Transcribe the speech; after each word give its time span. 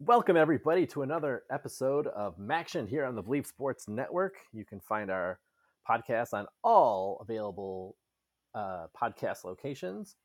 Welcome, 0.00 0.36
everybody, 0.36 0.86
to 0.88 1.00
another 1.00 1.44
episode 1.50 2.06
of 2.08 2.36
Maction 2.36 2.86
here 2.86 3.06
on 3.06 3.14
the 3.14 3.22
Believe 3.22 3.46
Sports 3.46 3.88
Network. 3.88 4.34
You 4.52 4.62
can 4.62 4.78
find 4.78 5.10
our 5.10 5.40
podcast 5.88 6.34
on 6.34 6.46
all 6.62 7.16
available 7.22 7.96
uh, 8.54 8.88
podcast 8.94 9.44
locations. 9.44 10.16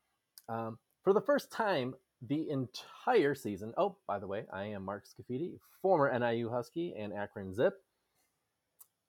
Um, 0.46 0.78
for 1.02 1.14
the 1.14 1.22
first 1.22 1.50
time, 1.50 1.94
the 2.20 2.50
entire 2.50 3.34
season. 3.34 3.72
Oh, 3.78 3.96
by 4.06 4.18
the 4.18 4.26
way, 4.26 4.44
I 4.52 4.64
am 4.64 4.84
Mark 4.84 5.04
Scafidi, 5.06 5.58
former 5.80 6.12
NIU 6.18 6.50
Husky 6.50 6.92
and 6.94 7.14
Akron 7.14 7.54
Zip, 7.54 7.72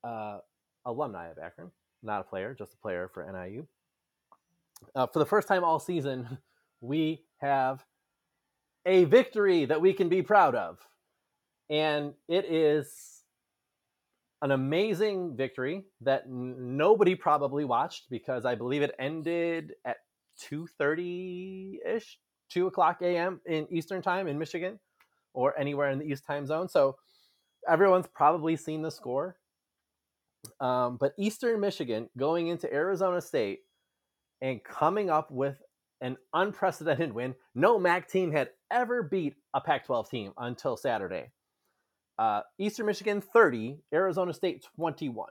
uh, 0.06 0.38
alumni 0.86 1.28
of 1.28 1.40
Akron, 1.40 1.72
not 2.04 2.22
a 2.22 2.24
player, 2.24 2.56
just 2.58 2.74
a 2.74 2.78
player 2.78 3.12
for 3.14 3.30
NIU. 3.30 3.68
Uh, 4.96 5.08
for 5.08 5.20
the 5.20 5.26
first 5.26 5.50
time 5.50 5.66
all 5.66 5.80
season, 5.80 6.38
we 6.80 7.26
have 7.40 7.84
a 8.86 9.06
victory 9.06 9.66
that 9.66 9.82
we 9.82 9.94
can 9.94 10.10
be 10.10 10.22
proud 10.22 10.56
of. 10.56 10.80
And 11.70 12.14
it 12.28 12.46
is 12.46 13.24
an 14.42 14.52
amazing 14.52 15.36
victory 15.38 15.86
that 16.02 16.24
n- 16.26 16.78
nobody 16.78 17.16
probably 17.16 17.64
watched 17.64 18.10
because 18.10 18.46
I 18.46 18.56
believe 18.56 18.82
it 18.82 18.94
ended 19.00 19.74
at 19.86 19.98
2.30 20.42 21.78
ish 21.86 22.20
2 22.50 22.68
o'clock 22.68 23.02
a.m 23.02 23.40
in 23.46 23.68
eastern 23.72 24.02
time 24.02 24.28
in 24.28 24.38
michigan 24.38 24.80
or 25.34 25.58
anywhere 25.58 25.90
in 25.90 26.00
the 26.00 26.06
east 26.06 26.26
time 26.26 26.46
zone. 26.46 26.68
So 26.68 26.98
everyone's 27.68 28.08
probably 28.08 28.56
seen 28.56 28.82
the 28.82 28.92
score. 28.92 29.38
Um, 30.60 30.98
but 30.98 31.14
eastern 31.18 31.60
michigan 31.60 32.10
going 32.18 32.48
into 32.48 32.72
arizona 32.72 33.22
state 33.22 33.62
and 34.42 34.62
coming 34.64 35.10
up 35.10 35.32
with 35.32 35.62
an 36.02 36.18
unprecedented 36.34 37.14
win. 37.14 37.34
No 37.56 37.80
mac 37.80 38.10
team 38.10 38.32
had 38.32 38.50
ever 38.74 39.04
beat 39.04 39.36
a 39.54 39.62
pac 39.62 39.86
12 39.86 40.10
team 40.10 40.34
until 40.38 40.76
saturday 40.76 41.32
uh, 42.20 42.42
eastern 42.58 42.86
michigan 42.86 43.22
30 43.22 43.78
arizona 43.94 44.34
state 44.34 44.66
21 44.76 45.28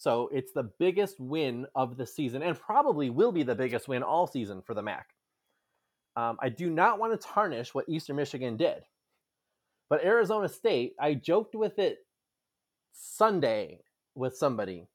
so 0.00 0.30
it's 0.32 0.52
the 0.52 0.62
biggest 0.62 1.20
win 1.20 1.66
of 1.74 1.98
the 1.98 2.06
season 2.06 2.42
and 2.42 2.58
probably 2.58 3.10
will 3.10 3.32
be 3.32 3.42
the 3.42 3.54
biggest 3.54 3.86
win 3.86 4.02
all 4.02 4.26
season 4.26 4.62
for 4.62 4.72
the 4.72 4.80
MAC. 4.80 5.06
Um, 6.16 6.38
I 6.40 6.48
do 6.48 6.70
not 6.70 6.98
want 6.98 7.12
to 7.12 7.28
tarnish 7.28 7.74
what 7.74 7.86
Eastern 7.86 8.16
Michigan 8.16 8.56
did. 8.56 8.82
But 9.90 10.02
Arizona 10.02 10.48
State, 10.48 10.94
I 10.98 11.12
joked 11.12 11.54
with 11.54 11.78
it 11.78 11.98
Sunday 12.94 13.80
with 14.14 14.38
somebody 14.38 14.86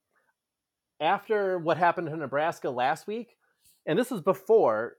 after 1.00 1.60
what 1.60 1.78
happened 1.78 2.08
to 2.08 2.18
Nebraska 2.18 2.72
last 2.72 3.06
week. 3.06 3.38
And 3.86 4.00
this 4.00 4.12
is 4.12 4.22
before 4.22 4.96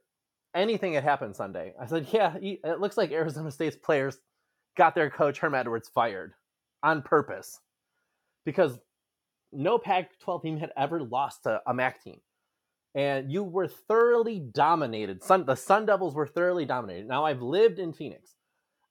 anything 0.57 0.93
had 0.93 1.03
happened 1.03 1.35
Sunday. 1.35 1.73
I 1.79 1.85
said, 1.85 2.07
yeah, 2.11 2.35
it 2.41 2.79
looks 2.79 2.97
like 2.97 3.11
Arizona 3.11 3.51
State's 3.51 3.77
players 3.77 4.17
got 4.75 4.95
their 4.95 5.09
coach, 5.09 5.39
Herm 5.39 5.55
Edwards, 5.55 5.89
fired 5.89 6.33
on 6.83 7.01
purpose 7.01 7.59
because 8.45 8.79
no 9.51 9.77
Pac 9.77 10.19
12 10.19 10.41
team 10.41 10.57
had 10.57 10.71
ever 10.75 11.01
lost 11.01 11.43
to 11.43 11.61
a 11.65 11.73
MAC 11.73 12.03
team. 12.03 12.19
And 12.95 13.31
you 13.31 13.43
were 13.43 13.67
thoroughly 13.67 14.39
dominated. 14.39 15.23
Sun, 15.23 15.45
the 15.45 15.55
Sun 15.55 15.85
Devils 15.85 16.15
were 16.15 16.25
thoroughly 16.25 16.65
dominated. 16.65 17.07
Now, 17.07 17.25
I've 17.25 17.41
lived 17.41 17.77
in 17.77 17.93
Phoenix. 17.93 18.35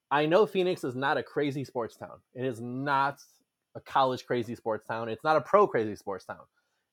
I 0.09 0.25
know 0.25 0.45
Phoenix 0.45 0.83
is 0.83 0.95
not 0.95 1.17
a 1.17 1.23
crazy 1.23 1.65
sports 1.65 1.97
town. 1.97 2.19
It 2.33 2.45
is 2.45 2.61
not 2.61 3.19
a 3.75 3.81
college 3.81 4.25
crazy 4.25 4.55
sports 4.55 4.87
town. 4.87 5.09
It's 5.09 5.23
not 5.23 5.35
a 5.35 5.41
pro 5.41 5.67
crazy 5.67 5.95
sports 5.95 6.23
town. 6.25 6.39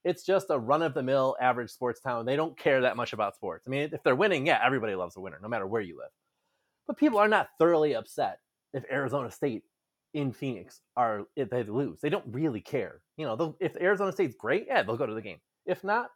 It's 0.04 0.24
just 0.24 0.50
a 0.50 0.58
run 0.58 0.82
of 0.82 0.94
the 0.94 1.02
mill 1.02 1.36
average 1.40 1.70
sports 1.70 2.00
town. 2.00 2.26
They 2.26 2.36
don't 2.36 2.58
care 2.58 2.82
that 2.82 2.96
much 2.96 3.12
about 3.12 3.34
sports. 3.34 3.64
I 3.66 3.70
mean, 3.70 3.88
if 3.92 4.02
they're 4.02 4.14
winning, 4.14 4.46
yeah, 4.46 4.60
everybody 4.64 4.94
loves 4.94 5.16
a 5.16 5.20
winner, 5.20 5.38
no 5.42 5.48
matter 5.48 5.66
where 5.66 5.80
you 5.80 5.96
live. 5.96 6.10
But 6.86 6.98
people 6.98 7.18
are 7.18 7.28
not 7.28 7.48
thoroughly 7.58 7.94
upset 7.94 8.38
if 8.74 8.84
Arizona 8.90 9.30
State 9.30 9.62
in 10.12 10.32
Phoenix 10.32 10.80
are 10.96 11.24
if 11.36 11.50
they 11.50 11.62
lose. 11.62 12.00
They 12.00 12.10
don't 12.10 12.24
really 12.28 12.60
care. 12.60 13.00
You 13.16 13.26
know, 13.26 13.56
if 13.60 13.76
Arizona 13.76 14.12
State's 14.12 14.34
great, 14.34 14.66
yeah, 14.68 14.82
they'll 14.82 14.96
go 14.96 15.06
to 15.06 15.14
the 15.14 15.22
game. 15.22 15.38
If 15.66 15.82
not, 15.82 16.10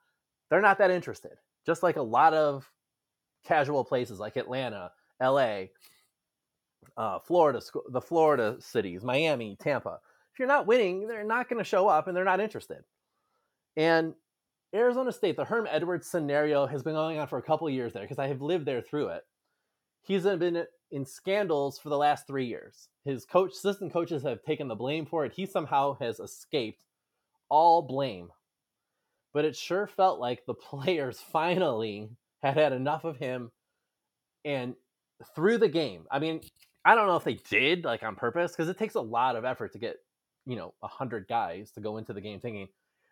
they're 0.50 0.60
not 0.60 0.78
that 0.78 0.90
interested. 0.90 1.32
Just 1.66 1.82
like 1.82 1.96
a 1.96 2.02
lot 2.02 2.34
of 2.34 2.70
casual 3.44 3.84
places 3.84 4.18
like 4.18 4.36
Atlanta, 4.36 4.90
LA, 5.22 5.64
uh, 6.96 7.18
Florida, 7.20 7.60
the 7.90 8.00
Florida 8.00 8.56
cities, 8.60 9.02
Miami, 9.02 9.56
Tampa. 9.60 9.98
If 10.32 10.38
you're 10.38 10.48
not 10.48 10.66
winning, 10.66 11.08
they're 11.08 11.24
not 11.24 11.48
going 11.48 11.58
to 11.58 11.68
show 11.68 11.88
up 11.88 12.06
and 12.06 12.16
they're 12.16 12.24
not 12.24 12.40
interested. 12.40 12.84
And 13.76 14.14
Arizona 14.74 15.12
State, 15.12 15.36
the 15.36 15.44
Herm 15.44 15.66
Edwards 15.70 16.06
scenario 16.06 16.66
has 16.66 16.82
been 16.82 16.94
going 16.94 17.18
on 17.18 17.26
for 17.26 17.38
a 17.38 17.42
couple 17.42 17.68
years 17.70 17.92
there 17.92 18.02
because 18.02 18.18
I 18.18 18.26
have 18.28 18.42
lived 18.42 18.66
there 18.66 18.82
through 18.82 19.08
it. 19.08 19.22
He's 20.02 20.24
been 20.24 20.64
in 20.90 21.04
scandals 21.04 21.78
for 21.78 21.88
the 21.88 21.96
last 21.96 22.26
three 22.26 22.46
years. 22.46 22.88
His 23.04 23.24
coach, 23.24 23.52
assistant 23.52 23.92
coaches 23.92 24.22
have 24.22 24.42
taken 24.42 24.68
the 24.68 24.74
blame 24.74 25.06
for 25.06 25.24
it. 25.24 25.32
He 25.32 25.46
somehow 25.46 25.96
has 26.00 26.20
escaped 26.20 26.84
all 27.48 27.82
blame. 27.82 28.28
But 29.32 29.44
it 29.44 29.56
sure 29.56 29.86
felt 29.86 30.20
like 30.20 30.44
the 30.46 30.54
players 30.54 31.20
finally 31.20 32.10
had 32.42 32.56
had 32.56 32.72
enough 32.72 33.04
of 33.04 33.16
him 33.16 33.50
and 34.44 34.74
through 35.34 35.58
the 35.58 35.68
game. 35.68 36.06
I 36.10 36.18
mean, 36.18 36.40
I 36.84 36.94
don't 36.94 37.06
know 37.06 37.16
if 37.16 37.24
they 37.24 37.38
did 37.50 37.84
like 37.84 38.02
on 38.02 38.16
purpose 38.16 38.52
because 38.52 38.68
it 38.68 38.78
takes 38.78 38.94
a 38.94 39.00
lot 39.00 39.36
of 39.36 39.44
effort 39.44 39.72
to 39.72 39.78
get, 39.78 39.96
you 40.46 40.56
know, 40.56 40.74
a 40.82 40.88
hundred 40.88 41.26
guys 41.28 41.70
to 41.72 41.80
go 41.80 41.96
into 41.96 42.12
the 42.12 42.20
game 42.20 42.40
thinking 42.40 42.68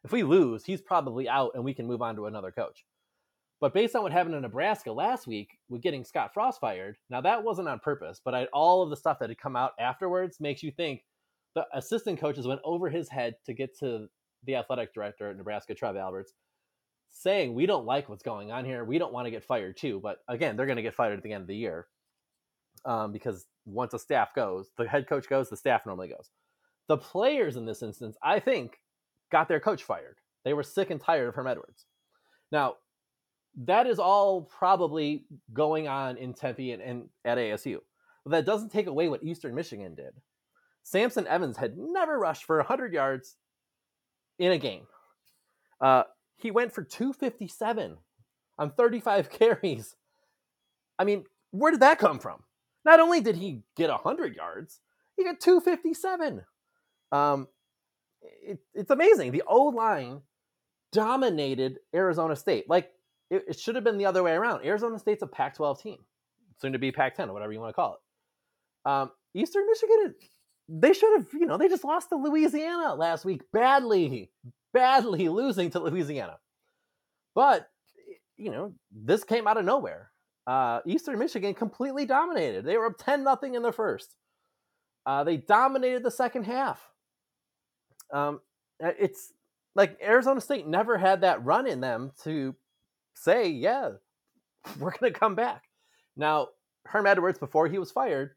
if 0.06 0.12
we 0.12 0.22
lose, 0.22 0.64
he's 0.64 0.80
probably 0.80 1.28
out 1.28 1.50
and 1.54 1.64
we 1.64 1.74
can 1.74 1.86
move 1.86 2.00
on 2.00 2.14
to 2.14 2.26
another 2.26 2.52
coach. 2.52 2.84
But 3.60 3.74
based 3.74 3.96
on 3.96 4.02
what 4.02 4.12
happened 4.12 4.36
in 4.36 4.42
Nebraska 4.42 4.92
last 4.92 5.26
week 5.26 5.58
with 5.68 5.82
getting 5.82 6.04
Scott 6.04 6.32
Frost 6.32 6.60
fired, 6.60 6.96
now 7.10 7.20
that 7.22 7.42
wasn't 7.42 7.68
on 7.68 7.80
purpose, 7.80 8.20
but 8.24 8.34
I, 8.34 8.44
all 8.52 8.82
of 8.82 8.90
the 8.90 8.96
stuff 8.96 9.18
that 9.18 9.30
had 9.30 9.38
come 9.38 9.56
out 9.56 9.72
afterwards 9.80 10.38
makes 10.38 10.62
you 10.62 10.70
think 10.70 11.02
the 11.56 11.64
assistant 11.74 12.20
coaches 12.20 12.46
went 12.46 12.60
over 12.64 12.88
his 12.88 13.08
head 13.08 13.34
to 13.46 13.52
get 13.52 13.76
to 13.80 14.06
the 14.44 14.54
athletic 14.54 14.94
director 14.94 15.28
at 15.28 15.36
Nebraska, 15.36 15.74
Trev 15.74 15.96
Alberts, 15.96 16.34
saying, 17.10 17.54
We 17.54 17.66
don't 17.66 17.84
like 17.86 18.08
what's 18.08 18.22
going 18.22 18.52
on 18.52 18.64
here. 18.64 18.84
We 18.84 18.98
don't 18.98 19.12
want 19.12 19.26
to 19.26 19.32
get 19.32 19.42
fired 19.42 19.76
too. 19.76 19.98
But 20.00 20.18
again, 20.28 20.56
they're 20.56 20.66
going 20.66 20.76
to 20.76 20.82
get 20.82 20.94
fired 20.94 21.16
at 21.16 21.24
the 21.24 21.32
end 21.32 21.42
of 21.42 21.48
the 21.48 21.56
year 21.56 21.88
um, 22.84 23.10
because 23.10 23.46
once 23.64 23.92
a 23.92 23.98
staff 23.98 24.34
goes, 24.36 24.68
the 24.78 24.86
head 24.86 25.08
coach 25.08 25.28
goes, 25.28 25.50
the 25.50 25.56
staff 25.56 25.84
normally 25.84 26.08
goes. 26.08 26.30
The 26.88 26.98
players 26.98 27.56
in 27.56 27.64
this 27.64 27.82
instance, 27.82 28.16
I 28.22 28.38
think, 28.38 28.78
got 29.30 29.48
their 29.48 29.60
coach 29.60 29.82
fired. 29.82 30.16
They 30.44 30.54
were 30.54 30.62
sick 30.62 30.90
and 30.90 31.00
tired 31.00 31.28
of 31.28 31.34
Herm 31.34 31.46
Edwards. 31.46 31.86
Now, 32.52 32.76
that 33.64 33.86
is 33.86 33.98
all 33.98 34.42
probably 34.42 35.24
going 35.52 35.88
on 35.88 36.16
in 36.18 36.34
Tempe 36.34 36.72
and, 36.72 36.82
and 36.82 37.08
at 37.24 37.38
ASU. 37.38 37.78
But 38.24 38.30
that 38.30 38.46
doesn't 38.46 38.70
take 38.70 38.86
away 38.86 39.08
what 39.08 39.24
Eastern 39.24 39.54
Michigan 39.54 39.94
did. 39.94 40.12
Samson 40.82 41.26
Evans 41.26 41.56
had 41.56 41.76
never 41.76 42.18
rushed 42.18 42.44
for 42.44 42.58
100 42.58 42.92
yards 42.92 43.36
in 44.38 44.52
a 44.52 44.58
game. 44.58 44.86
Uh, 45.80 46.04
he 46.36 46.50
went 46.50 46.72
for 46.72 46.82
257 46.84 47.96
on 48.58 48.70
35 48.70 49.30
carries. 49.30 49.96
I 50.98 51.04
mean, 51.04 51.24
where 51.50 51.72
did 51.72 51.80
that 51.80 51.98
come 51.98 52.18
from? 52.18 52.42
Not 52.84 53.00
only 53.00 53.20
did 53.20 53.36
he 53.36 53.62
get 53.76 53.90
100 53.90 54.36
yards, 54.36 54.80
he 55.16 55.24
got 55.24 55.40
257. 55.40 56.42
Um, 57.10 57.48
it, 58.42 58.58
it's 58.74 58.90
amazing. 58.90 59.32
The 59.32 59.42
O 59.46 59.64
line 59.66 60.22
dominated 60.92 61.78
Arizona 61.94 62.36
State. 62.36 62.68
Like 62.68 62.90
it, 63.30 63.44
it 63.48 63.58
should 63.58 63.74
have 63.74 63.84
been 63.84 63.98
the 63.98 64.06
other 64.06 64.22
way 64.22 64.32
around. 64.32 64.64
Arizona 64.64 64.98
State's 64.98 65.22
a 65.22 65.26
Pac 65.26 65.56
12 65.56 65.82
team, 65.82 65.98
soon 66.60 66.72
to 66.72 66.78
be 66.78 66.92
Pac 66.92 67.16
10, 67.16 67.30
or 67.30 67.32
whatever 67.32 67.52
you 67.52 67.60
want 67.60 67.70
to 67.70 67.74
call 67.74 67.94
it. 67.94 68.90
Um, 68.90 69.10
Eastern 69.34 69.66
Michigan, 69.66 70.14
they 70.68 70.92
should 70.92 71.18
have, 71.18 71.26
you 71.32 71.46
know, 71.46 71.58
they 71.58 71.68
just 71.68 71.84
lost 71.84 72.08
to 72.10 72.16
Louisiana 72.16 72.94
last 72.94 73.24
week 73.24 73.42
badly, 73.52 74.30
badly 74.72 75.28
losing 75.28 75.70
to 75.70 75.80
Louisiana. 75.80 76.38
But, 77.34 77.68
you 78.36 78.50
know, 78.50 78.74
this 78.90 79.24
came 79.24 79.46
out 79.46 79.58
of 79.58 79.64
nowhere. 79.64 80.10
Uh, 80.46 80.80
Eastern 80.86 81.18
Michigan 81.18 81.54
completely 81.54 82.06
dominated. 82.06 82.64
They 82.64 82.76
were 82.76 82.86
up 82.86 82.98
10 82.98 83.24
nothing 83.24 83.54
in 83.54 83.62
the 83.62 83.72
first. 83.72 84.14
Uh, 85.04 85.24
they 85.24 85.36
dominated 85.36 86.02
the 86.02 86.10
second 86.10 86.44
half. 86.44 86.80
Um, 88.12 88.40
it's 88.80 89.32
like 89.74 89.98
Arizona 90.02 90.40
State 90.40 90.66
never 90.66 90.98
had 90.98 91.20
that 91.22 91.44
run 91.44 91.66
in 91.66 91.80
them 91.80 92.12
to 92.24 92.54
say, 93.14 93.48
yeah, 93.48 93.90
we're 94.78 94.90
going 94.90 95.12
to 95.12 95.18
come 95.18 95.34
back. 95.34 95.64
Now, 96.16 96.48
Herm 96.86 97.06
Edwards, 97.06 97.38
before 97.38 97.68
he 97.68 97.78
was 97.78 97.90
fired, 97.90 98.30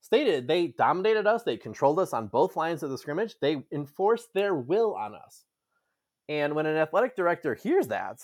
stated 0.00 0.46
they 0.46 0.68
dominated 0.68 1.26
us. 1.26 1.42
They 1.42 1.56
controlled 1.56 1.98
us 1.98 2.12
on 2.12 2.28
both 2.28 2.56
lines 2.56 2.82
of 2.82 2.90
the 2.90 2.98
scrimmage. 2.98 3.34
They 3.40 3.64
enforced 3.72 4.32
their 4.34 4.54
will 4.54 4.94
on 4.94 5.14
us. 5.14 5.44
And 6.28 6.54
when 6.54 6.66
an 6.66 6.76
athletic 6.76 7.16
director 7.16 7.54
hears 7.54 7.88
that, 7.88 8.20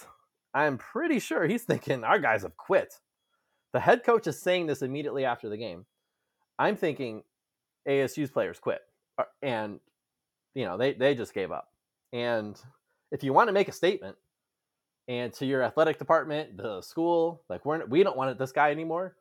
I'm 0.55 0.79
pretty 0.79 1.19
sure 1.19 1.47
he's 1.47 1.65
thinking, 1.65 2.05
our 2.05 2.19
guys 2.19 2.43
have 2.43 2.57
quit. 2.57 2.95
The 3.73 3.81
head 3.81 4.05
coach 4.05 4.27
is 4.27 4.41
saying 4.41 4.67
this 4.67 4.83
immediately 4.83 5.25
after 5.25 5.49
the 5.49 5.57
game. 5.57 5.85
I'm 6.59 6.77
thinking 6.77 7.23
ASU's 7.87 8.31
players 8.31 8.59
quit. 8.59 8.81
Uh, 9.19 9.25
and, 9.43 9.81
you 10.57 10.65
know, 10.65 10.77
they, 10.79 10.95
they 10.95 11.15
just 11.15 11.35
gave 11.35 11.53
up. 11.53 11.69
And 12.13 12.61
if 13.13 13.23
you 13.23 13.33
want 13.33 13.49
to 13.49 13.53
make 13.53 13.69
a 13.69 13.73
statement, 13.73 14.17
and 15.07 15.33
to 15.35 15.47
your 15.47 15.63
athletic 15.63 15.99
department, 15.99 16.57
the 16.57 16.81
school, 16.83 17.43
like 17.49 17.65
we're 17.65 17.85
we 17.87 18.03
don't 18.03 18.17
want 18.17 18.37
this 18.39 18.51
guy 18.51 18.73
anymore. 18.73 19.15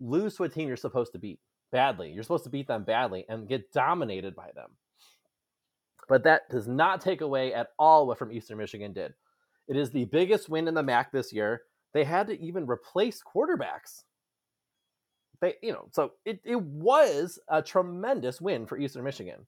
Lose 0.00 0.36
to 0.36 0.44
a 0.44 0.48
team 0.48 0.68
you're 0.68 0.76
supposed 0.76 1.12
to 1.12 1.18
beat. 1.18 1.40
badly. 1.72 2.10
You're 2.10 2.22
supposed 2.22 2.44
to 2.44 2.50
beat 2.50 2.68
them 2.68 2.84
badly 2.84 3.26
and 3.28 3.48
get 3.48 3.72
dominated 3.72 4.34
by 4.36 4.50
them. 4.54 4.70
But 6.08 6.24
that 6.24 6.48
does 6.48 6.68
not 6.68 7.00
take 7.00 7.20
away 7.20 7.52
at 7.52 7.72
all 7.78 8.06
what 8.06 8.18
from 8.18 8.32
Eastern 8.32 8.58
Michigan 8.58 8.92
did. 8.92 9.14
It 9.68 9.76
is 9.76 9.90
the 9.90 10.04
biggest 10.04 10.48
win 10.48 10.68
in 10.68 10.74
the 10.74 10.82
MAC 10.82 11.10
this 11.10 11.32
year. 11.32 11.62
They 11.92 12.04
had 12.04 12.28
to 12.28 12.40
even 12.40 12.66
replace 12.66 13.20
quarterbacks. 13.22 14.04
They, 15.40 15.54
you 15.60 15.72
know, 15.72 15.88
so 15.92 16.12
it, 16.24 16.40
it 16.44 16.60
was 16.60 17.38
a 17.48 17.60
tremendous 17.60 18.40
win 18.40 18.66
for 18.66 18.78
Eastern 18.78 19.04
Michigan. 19.04 19.44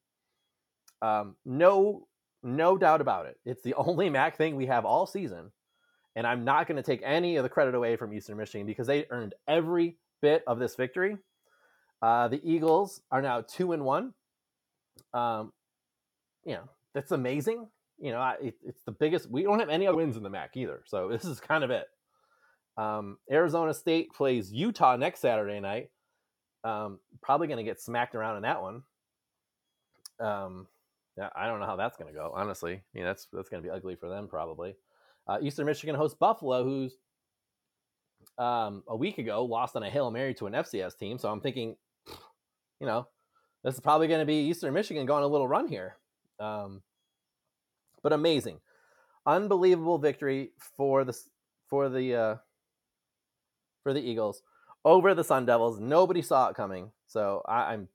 Um, 1.02 1.36
no, 1.44 2.06
no 2.42 2.76
doubt 2.76 3.00
about 3.00 3.26
it. 3.26 3.38
It's 3.44 3.62
the 3.62 3.74
only 3.76 4.10
MAC 4.10 4.36
thing 4.36 4.56
we 4.56 4.66
have 4.66 4.84
all 4.84 5.06
season. 5.06 5.52
And 6.16 6.26
I'm 6.26 6.44
not 6.44 6.66
going 6.66 6.76
to 6.76 6.82
take 6.82 7.00
any 7.04 7.36
of 7.36 7.44
the 7.44 7.48
credit 7.48 7.74
away 7.74 7.96
from 7.96 8.12
Eastern 8.12 8.36
Michigan 8.36 8.66
because 8.66 8.88
they 8.88 9.06
earned 9.10 9.34
every 9.46 9.96
bit 10.20 10.42
of 10.46 10.58
this 10.58 10.74
victory. 10.74 11.16
Uh, 12.02 12.28
the 12.28 12.40
Eagles 12.42 13.00
are 13.10 13.22
now 13.22 13.40
two 13.40 13.72
and 13.72 13.84
one. 13.84 14.14
Um, 15.14 15.52
you 16.44 16.54
know, 16.54 16.68
that's 16.94 17.12
amazing. 17.12 17.68
You 17.98 18.12
know, 18.12 18.34
it, 18.40 18.54
it's 18.64 18.82
the 18.84 18.92
biggest. 18.92 19.30
We 19.30 19.42
don't 19.42 19.58
have 19.58 19.68
any 19.68 19.86
other 19.86 19.96
wins 19.96 20.16
in 20.16 20.22
the 20.22 20.30
MAC 20.30 20.56
either, 20.56 20.82
so 20.86 21.08
this 21.12 21.24
is 21.24 21.40
kind 21.40 21.64
of 21.64 21.70
it. 21.70 21.86
Um, 22.76 23.18
Arizona 23.30 23.74
State 23.74 24.12
plays 24.12 24.52
Utah 24.52 24.96
next 24.96 25.20
Saturday 25.20 25.60
night. 25.60 25.90
Um, 26.64 27.00
probably 27.20 27.48
going 27.48 27.58
to 27.58 27.64
get 27.64 27.80
smacked 27.80 28.14
around 28.14 28.36
in 28.36 28.42
that 28.42 28.62
one. 28.62 28.82
Um, 30.20 30.66
yeah, 31.18 31.30
I 31.34 31.48
don't 31.48 31.58
know 31.58 31.66
how 31.66 31.74
that's 31.74 31.96
going 31.96 32.12
to 32.12 32.16
go. 32.16 32.32
Honestly, 32.32 32.74
I 32.74 32.80
mean, 32.94 33.04
that's 33.04 33.26
that's 33.32 33.48
going 33.48 33.60
to 33.60 33.68
be 33.68 33.74
ugly 33.74 33.96
for 33.96 34.08
them 34.08 34.28
probably. 34.28 34.76
Uh, 35.26 35.38
Eastern 35.42 35.66
Michigan 35.66 35.96
hosts 35.96 36.16
Buffalo, 36.18 36.62
who's 36.62 36.96
um, 38.38 38.84
a 38.86 38.96
week 38.96 39.18
ago 39.18 39.44
lost 39.44 39.74
on 39.74 39.82
a 39.82 39.90
hail 39.90 40.12
mary 40.12 40.32
to 40.34 40.46
an 40.46 40.52
FCS 40.52 40.96
team. 40.96 41.18
So 41.18 41.28
I'm 41.28 41.40
thinking, 41.40 41.74
you 42.80 42.86
know, 42.86 43.08
this 43.64 43.74
is 43.74 43.80
probably 43.80 44.06
going 44.06 44.20
to 44.20 44.26
be 44.26 44.48
Eastern 44.48 44.72
Michigan 44.72 45.06
going 45.06 45.24
a 45.24 45.26
little 45.26 45.48
run 45.48 45.66
here. 45.66 45.96
Um, 46.38 46.82
but 48.02 48.12
amazing, 48.12 48.60
unbelievable 49.26 49.98
victory 49.98 50.52
for 50.76 51.02
the 51.02 51.18
for 51.68 51.88
the 51.88 52.14
uh, 52.14 52.34
for 53.82 53.92
the 53.92 54.00
Eagles 54.00 54.42
over 54.84 55.14
the 55.14 55.24
Sun 55.24 55.46
Devils. 55.46 55.80
Nobody 55.80 56.22
saw 56.22 56.48
it 56.48 56.54
coming, 56.54 56.92
so 57.08 57.42
I, 57.48 57.74
am 57.74 57.88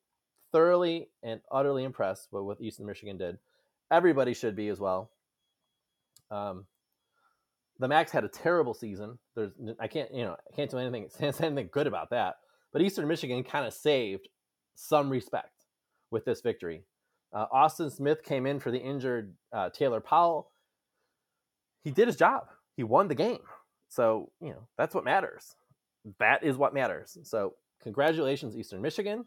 thoroughly 0.53 1.09
and 1.21 1.41
utterly 1.51 1.83
impressed 1.83 2.29
with 2.31 2.43
what 2.43 2.61
Eastern 2.61 2.85
Michigan 2.85 3.17
did. 3.17 3.37
Everybody 3.91 4.33
should 4.33 4.55
be 4.55 4.69
as 4.69 4.79
well. 4.79 5.11
Um, 6.31 6.65
the 7.79 7.87
MAC's 7.89 8.11
had 8.11 8.23
a 8.23 8.29
terrible 8.29 8.73
season. 8.73 9.19
There's 9.35 9.51
I 9.79 9.87
can't 9.87 10.13
you 10.13 10.23
know 10.23 10.37
I 10.51 10.55
can't 10.55 10.71
do 10.71 10.77
anything 10.77 11.09
say 11.33 11.45
anything 11.45 11.69
good 11.71 11.87
about 11.87 12.11
that. 12.11 12.37
But 12.71 12.81
Eastern 12.81 13.07
Michigan 13.07 13.43
kind 13.43 13.65
of 13.65 13.73
saved 13.73 14.29
some 14.75 15.09
respect 15.09 15.65
with 16.09 16.23
this 16.23 16.41
victory. 16.41 16.83
Uh, 17.33 17.47
Austin 17.51 17.89
Smith 17.89 18.23
came 18.23 18.45
in 18.45 18.59
for 18.59 18.71
the 18.71 18.79
injured 18.79 19.33
uh, 19.51 19.69
Taylor 19.71 19.99
Powell. 19.99 20.51
He 21.83 21.91
did 21.91 22.07
his 22.07 22.15
job. 22.15 22.47
He 22.77 22.83
won 22.83 23.07
the 23.07 23.15
game. 23.15 23.41
So, 23.89 24.31
you 24.39 24.49
know, 24.49 24.67
that's 24.77 24.95
what 24.95 25.03
matters. 25.03 25.55
That 26.19 26.43
is 26.43 26.57
what 26.57 26.73
matters. 26.73 27.17
So, 27.23 27.55
congratulations, 27.81 28.55
Eastern 28.55 28.81
Michigan. 28.81 29.25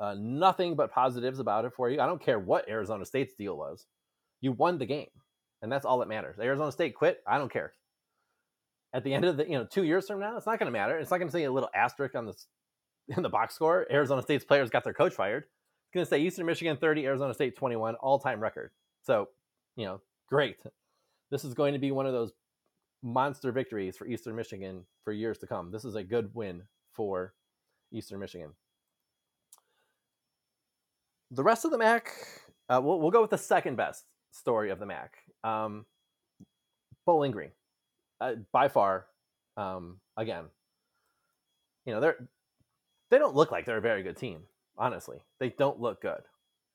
Uh, 0.00 0.14
nothing 0.18 0.74
but 0.74 0.90
positives 0.90 1.38
about 1.38 1.64
it 1.64 1.72
for 1.74 1.88
you. 1.88 2.00
I 2.00 2.06
don't 2.06 2.22
care 2.22 2.38
what 2.38 2.68
Arizona 2.68 3.04
State's 3.04 3.34
deal 3.34 3.56
was. 3.56 3.86
You 4.40 4.52
won 4.52 4.78
the 4.78 4.86
game, 4.86 5.08
and 5.62 5.70
that's 5.70 5.84
all 5.84 5.98
that 6.00 6.08
matters. 6.08 6.38
Arizona 6.38 6.72
State 6.72 6.94
quit. 6.94 7.22
I 7.26 7.38
don't 7.38 7.52
care. 7.52 7.72
At 8.92 9.04
the 9.04 9.14
end 9.14 9.24
of 9.24 9.36
the, 9.36 9.44
you 9.44 9.58
know, 9.58 9.64
two 9.64 9.84
years 9.84 10.06
from 10.06 10.20
now, 10.20 10.36
it's 10.36 10.46
not 10.46 10.58
going 10.58 10.66
to 10.66 10.78
matter. 10.78 10.98
It's 10.98 11.10
not 11.10 11.18
going 11.18 11.28
to 11.28 11.32
say 11.32 11.44
a 11.44 11.52
little 11.52 11.70
asterisk 11.74 12.14
on 12.14 12.26
the 12.26 12.34
in 13.16 13.22
the 13.22 13.28
box 13.28 13.54
score. 13.54 13.86
Arizona 13.90 14.22
State's 14.22 14.44
players 14.44 14.70
got 14.70 14.84
their 14.84 14.94
coach 14.94 15.14
fired 15.14 15.44
It's 15.44 15.94
going 15.94 16.04
to 16.04 16.08
say 16.08 16.20
Eastern 16.20 16.46
Michigan 16.46 16.76
30, 16.76 17.06
Arizona 17.06 17.34
State 17.34 17.56
21, 17.56 17.94
all 17.96 18.18
time 18.18 18.40
record. 18.40 18.70
So, 19.02 19.28
you 19.76 19.84
know, 19.84 20.00
great. 20.28 20.56
This 21.30 21.44
is 21.44 21.54
going 21.54 21.72
to 21.72 21.78
be 21.78 21.90
one 21.90 22.06
of 22.06 22.12
those 22.12 22.32
monster 23.02 23.52
victories 23.52 23.96
for 23.96 24.06
Eastern 24.06 24.36
Michigan 24.36 24.84
for 25.04 25.12
years 25.12 25.38
to 25.38 25.46
come. 25.46 25.70
This 25.70 25.84
is 25.84 25.94
a 25.94 26.02
good 26.02 26.30
win 26.34 26.62
for 26.92 27.34
Eastern 27.92 28.20
Michigan. 28.20 28.50
The 31.34 31.42
rest 31.42 31.64
of 31.64 31.70
the 31.70 31.78
MAC, 31.78 32.10
uh, 32.68 32.80
we'll, 32.82 33.00
we'll 33.00 33.10
go 33.10 33.20
with 33.20 33.30
the 33.30 33.38
second 33.38 33.76
best 33.76 34.04
story 34.30 34.70
of 34.70 34.78
the 34.78 34.86
MAC. 34.86 35.16
Um, 35.42 35.86
Bowling 37.06 37.32
Green, 37.32 37.50
uh, 38.20 38.34
by 38.52 38.68
far, 38.68 39.06
um, 39.56 40.00
again, 40.16 40.44
you 41.86 41.92
know, 41.92 42.00
they're 42.00 42.28
they 43.10 43.18
don't 43.18 43.34
look 43.34 43.52
like 43.52 43.66
they're 43.66 43.76
a 43.76 43.82
very 43.82 44.02
good 44.02 44.16
team 44.16 44.44
honestly. 44.76 45.18
They 45.40 45.50
don't 45.50 45.80
look 45.80 46.00
good. 46.00 46.22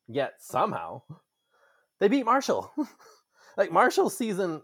Yet 0.07 0.35
somehow 0.39 1.03
they 1.99 2.07
beat 2.07 2.25
Marshall. 2.25 2.71
like 3.57 3.71
Marshall's 3.71 4.17
season 4.17 4.61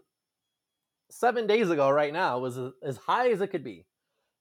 seven 1.10 1.46
days 1.46 1.70
ago, 1.70 1.90
right 1.90 2.12
now, 2.12 2.38
was 2.38 2.58
as 2.82 2.96
high 2.96 3.30
as 3.30 3.40
it 3.40 3.48
could 3.48 3.64
be. 3.64 3.86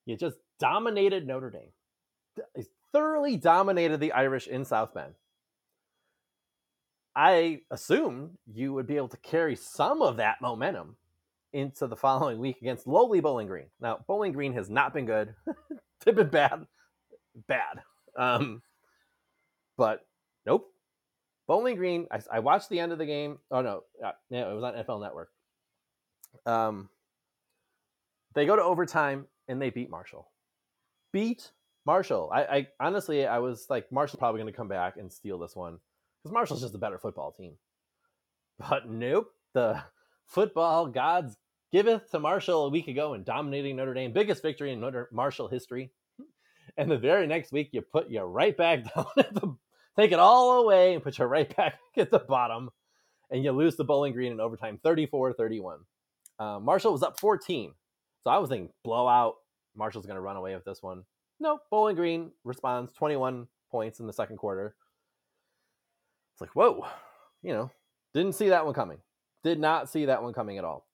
You 0.06 0.18
just 0.18 0.38
dominated 0.60 1.28
Notre 1.28 1.51
Dame, 1.51 2.66
thoroughly 2.92 3.38
dominated 3.38 4.00
the 4.00 4.12
Irish 4.12 4.48
in 4.48 4.66
South 4.66 4.94
Bend. 4.94 5.13
I 7.15 7.62
assume 7.71 8.38
you 8.45 8.73
would 8.73 8.88
be 8.88 8.97
able 8.97 9.07
to 9.09 9.17
carry 9.17 9.56
some 9.56 10.01
of 10.01 10.17
that 10.17 10.41
momentum 10.41 10.97
into 11.53 11.88
the 11.88 11.95
following 11.95 12.39
week 12.39 12.57
against 12.62 12.85
lowly 12.85 13.21
Bowling 13.21 13.47
Green. 13.47 13.67
Now, 13.79 14.00
Bowling 14.07 14.33
Green 14.33 14.53
has 14.53 14.69
not 14.69 14.94
been 14.94 15.06
good. 15.06 15.33
They've 16.06 16.15
been 16.15 16.29
bad, 16.29 16.65
bad. 17.47 17.81
Um, 18.17 18.62
but 19.77 20.06
nope. 20.45 20.69
Bowling 21.47 21.77
Green. 21.77 22.07
I, 22.12 22.19
I 22.33 22.39
watched 22.39 22.69
the 22.69 22.79
end 22.79 22.91
of 22.91 22.97
the 22.97 23.06
game. 23.06 23.38
Oh 23.50 23.62
no, 23.62 23.83
uh, 24.03 24.12
no, 24.29 24.51
it 24.51 24.53
was 24.53 24.63
on 24.63 24.73
NFL 24.73 25.01
Network. 25.01 25.29
Um, 26.45 26.89
they 28.33 28.45
go 28.45 28.57
to 28.57 28.62
overtime 28.62 29.25
and 29.47 29.62
they 29.62 29.69
beat 29.69 29.89
Marshall. 29.89 30.29
Beat 31.13 31.51
Marshall. 31.85 32.29
I, 32.33 32.44
I 32.44 32.67
honestly, 32.79 33.25
I 33.25 33.39
was 33.39 33.67
like, 33.69 33.89
Marshall's 33.91 34.19
probably 34.19 34.41
going 34.41 34.51
to 34.51 34.57
come 34.57 34.67
back 34.67 34.97
and 34.97 35.12
steal 35.12 35.39
this 35.39 35.56
one 35.56 35.79
because 36.25 36.33
Marshall's 36.33 36.62
just 36.62 36.74
a 36.74 36.80
better 36.80 36.98
football 36.98 37.31
team. 37.31 37.54
But 38.57 38.89
nope, 38.89 39.27
the 39.54 39.80
football 40.25 40.88
gods 40.88 41.38
giveth 41.72 42.10
to 42.10 42.19
Marshall 42.19 42.66
a 42.66 42.69
week 42.69 42.88
ago 42.88 43.13
in 43.13 43.24
dominating 43.24 43.75
Notre 43.75 43.94
Dame, 43.94 44.12
biggest 44.12 44.42
victory 44.42 44.74
in 44.74 44.80
Notre 44.80 45.07
Marshall 45.12 45.48
history. 45.48 45.92
And 46.77 46.92
the 46.92 46.98
very 46.98 47.25
next 47.25 47.54
week, 47.54 47.69
you 47.72 47.81
put 47.81 48.10
you 48.10 48.19
right 48.22 48.57
back 48.57 48.84
down 48.96 49.05
at 49.17 49.34
the 49.34 49.55
take 49.98 50.12
it 50.12 50.20
all 50.20 50.60
away 50.63 50.94
and 50.94 51.01
put 51.01 51.17
you 51.17 51.24
right 51.24 51.55
back 51.55 51.75
at 51.96 52.12
the 52.12 52.20
bottom, 52.20 52.70
and 53.32 53.46
you 53.46 53.53
lose 53.53 53.77
the 53.77 53.86
Bowling 53.86 54.12
Green 54.12 54.34
in 54.34 54.41
overtime 54.41 54.77
34 54.84 55.34
31. 55.34 55.79
Uh, 56.38 56.60
Marshall 56.60 56.91
was 56.91 57.01
up 57.01 57.17
14. 57.17 57.72
So 58.24 58.29
I 58.29 58.39
was 58.39 58.50
thinking 58.50 58.74
blowout. 58.84 59.36
Marshall's 59.74 60.05
going 60.05 60.15
to 60.15 60.22
run 60.22 60.36
away 60.36 60.53
with 60.53 60.65
this 60.65 60.84
one. 60.84 61.03
No, 61.39 61.60
Bowling 61.72 61.96
Green 61.96 62.32
responds 62.44 62.91
21 62.91 63.48
points 63.72 64.01
in 64.01 64.08
the 64.08 64.12
second 64.12 64.36
quarter. 64.36 64.75
It's 66.36 66.42
like, 66.42 66.56
whoa, 66.56 66.86
you 67.42 67.54
know, 67.54 67.72
didn't 68.13 68.34
see 68.34 68.50
that 68.50 68.65
one 68.65 68.74
coming. 68.74 68.98
Did 69.44 69.60
not 69.60 69.89
see 69.89 70.06
that 70.06 70.22
one 70.22 70.34
coming 70.34 70.58
at 70.58 70.65
all. 70.65 70.86